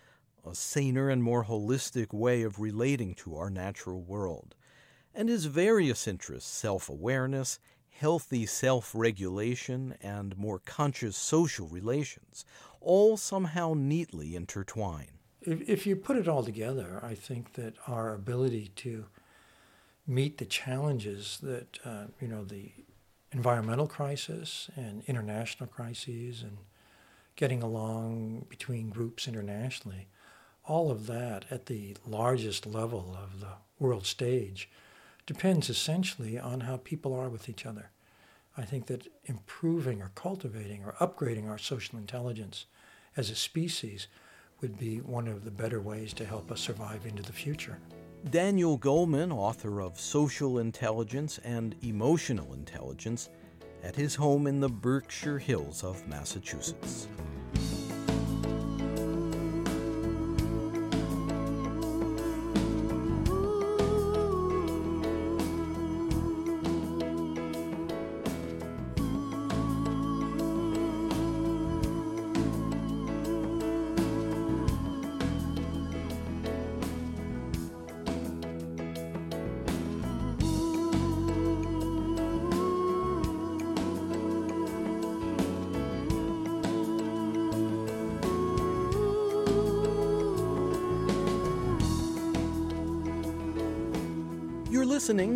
a 0.44 0.56
saner 0.56 1.12
and 1.12 1.22
more 1.22 1.46
holistic 1.46 2.12
way 2.12 2.42
of 2.42 2.58
relating 2.58 3.14
to 3.18 3.36
our 3.36 3.52
natural 3.52 4.02
world. 4.02 4.56
And 5.14 5.30
his 5.30 5.46
various 5.46 6.08
interests, 6.08 6.50
self 6.50 6.90
awareness, 6.90 7.60
healthy 7.92 8.48
self 8.48 8.96
regulation, 8.96 9.96
and 10.02 10.36
more 10.36 10.58
conscious 10.58 11.16
social 11.16 11.68
relations, 11.68 12.46
all 12.80 13.16
somehow 13.16 13.76
neatly 13.78 14.36
intertwine. 14.36 15.20
If, 15.44 15.70
if 15.70 15.86
you 15.86 15.96
put 15.96 16.18
it 16.18 16.28
all 16.28 16.44
together, 16.44 17.00
I 17.04 17.14
think 17.14 17.54
that 17.54 17.76
our 17.86 18.16
ability 18.16 18.72
to 18.78 19.06
meet 20.08 20.38
the 20.38 20.46
challenges 20.46 21.40
that 21.42 21.80
uh, 21.86 22.06
you 22.20 22.28
know 22.28 22.44
the 22.44 22.72
environmental 23.32 23.88
crisis 23.88 24.70
and 24.76 25.04
international 25.08 25.68
crises 25.68 26.42
and 26.42 26.58
getting 27.36 27.64
along 27.64 28.46
between 28.50 28.90
groups 28.90 29.28
internationally, 29.28 30.08
all 30.66 30.92
of 30.92 31.08
that 31.08 31.46
at 31.50 31.66
the 31.66 31.96
largest 32.06 32.66
level 32.66 33.18
of 33.22 33.40
the 33.40 33.54
world 33.80 34.06
stage 34.06 34.70
depends 35.26 35.70
essentially 35.70 36.38
on 36.38 36.62
how 36.62 36.78
people 36.78 37.14
are 37.14 37.30
with 37.30 37.48
each 37.48 37.66
other. 37.66 37.90
I 38.58 38.64
think 38.64 38.88
that 38.88 39.08
improving 39.26 40.02
or 40.02 40.12
cultivating 40.14 40.84
or 40.84 40.94
upgrading 41.00 41.50
our 41.50 41.58
social 41.58 41.98
intelligence 41.98 42.66
as 43.16 43.30
a 43.30 43.36
species 43.36 44.08
would 44.60 44.78
be 44.78 44.98
one 44.98 45.28
of 45.28 45.46
the 45.46 45.52
better 45.52 45.80
ways 45.80 46.14
to 46.14 46.26
help 46.26 46.52
us 46.52 46.60
survive 46.60 47.06
into 47.06 47.24
the 47.24 47.34
future. 47.34 47.80
Daniel 48.30 48.78
Goleman, 48.78 49.34
author 49.34 49.82
of 49.82 50.00
Social 50.00 50.60
Intelligence 50.60 51.40
and 51.44 51.76
Emotional 51.82 52.54
Intelligence, 52.54 53.30
at 53.84 53.96
his 53.96 54.14
home 54.14 54.46
in 54.46 54.60
the 54.60 54.70
Berkshire 54.70 55.40
Hills 55.40 55.84
of 55.84 56.08
Massachusetts. 56.08 57.08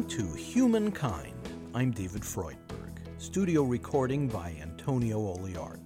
To 0.10 0.34
Humankind. 0.34 1.34
I'm 1.74 1.90
David 1.90 2.22
Freudberg. 2.22 3.00
Studio 3.18 3.64
recording 3.64 4.28
by 4.28 4.56
Antonio 4.62 5.18
Oliart. 5.36 5.80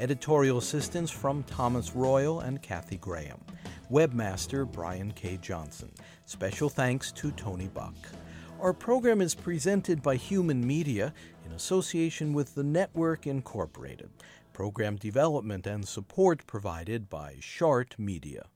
Editorial 0.00 0.58
assistance 0.58 1.08
from 1.08 1.44
Thomas 1.44 1.94
Royal 1.94 2.40
and 2.40 2.60
Kathy 2.60 2.96
Graham. 2.96 3.40
Webmaster 3.88 4.70
Brian 4.70 5.12
K. 5.12 5.38
Johnson. 5.40 5.92
Special 6.24 6.68
thanks 6.68 7.12
to 7.12 7.30
Tony 7.30 7.68
Buck. 7.68 7.94
Our 8.60 8.72
program 8.72 9.20
is 9.20 9.36
presented 9.36 10.02
by 10.02 10.16
Human 10.16 10.66
Media 10.66 11.14
in 11.46 11.52
association 11.52 12.32
with 12.32 12.56
the 12.56 12.64
Network 12.64 13.28
Incorporated. 13.28 14.10
Program 14.52 14.96
development 14.96 15.68
and 15.68 15.86
support 15.86 16.44
provided 16.48 17.08
by 17.08 17.36
Shart 17.38 17.94
Media. 17.98 18.46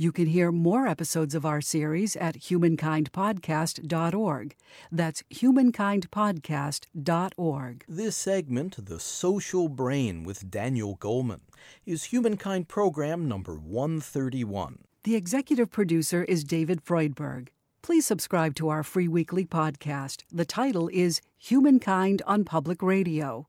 You 0.00 0.12
can 0.12 0.26
hear 0.26 0.52
more 0.52 0.86
episodes 0.86 1.34
of 1.34 1.44
our 1.44 1.60
series 1.60 2.14
at 2.14 2.36
humankindpodcast.org. 2.36 4.54
That's 4.92 5.24
humankindpodcast.org. 5.34 7.84
This 7.88 8.16
segment, 8.16 8.86
The 8.86 9.00
Social 9.00 9.68
Brain 9.68 10.22
with 10.22 10.48
Daniel 10.52 10.96
Goleman, 10.98 11.40
is 11.84 12.04
Humankind 12.04 12.68
Program 12.68 13.26
number 13.26 13.56
131. 13.56 14.84
The 15.02 15.16
executive 15.16 15.72
producer 15.72 16.22
is 16.22 16.44
David 16.44 16.84
Freudberg. 16.84 17.48
Please 17.82 18.06
subscribe 18.06 18.54
to 18.54 18.68
our 18.68 18.84
free 18.84 19.08
weekly 19.08 19.44
podcast. 19.44 20.22
The 20.30 20.44
title 20.44 20.88
is 20.92 21.20
Humankind 21.38 22.22
on 22.24 22.44
Public 22.44 22.84
Radio. 22.84 23.48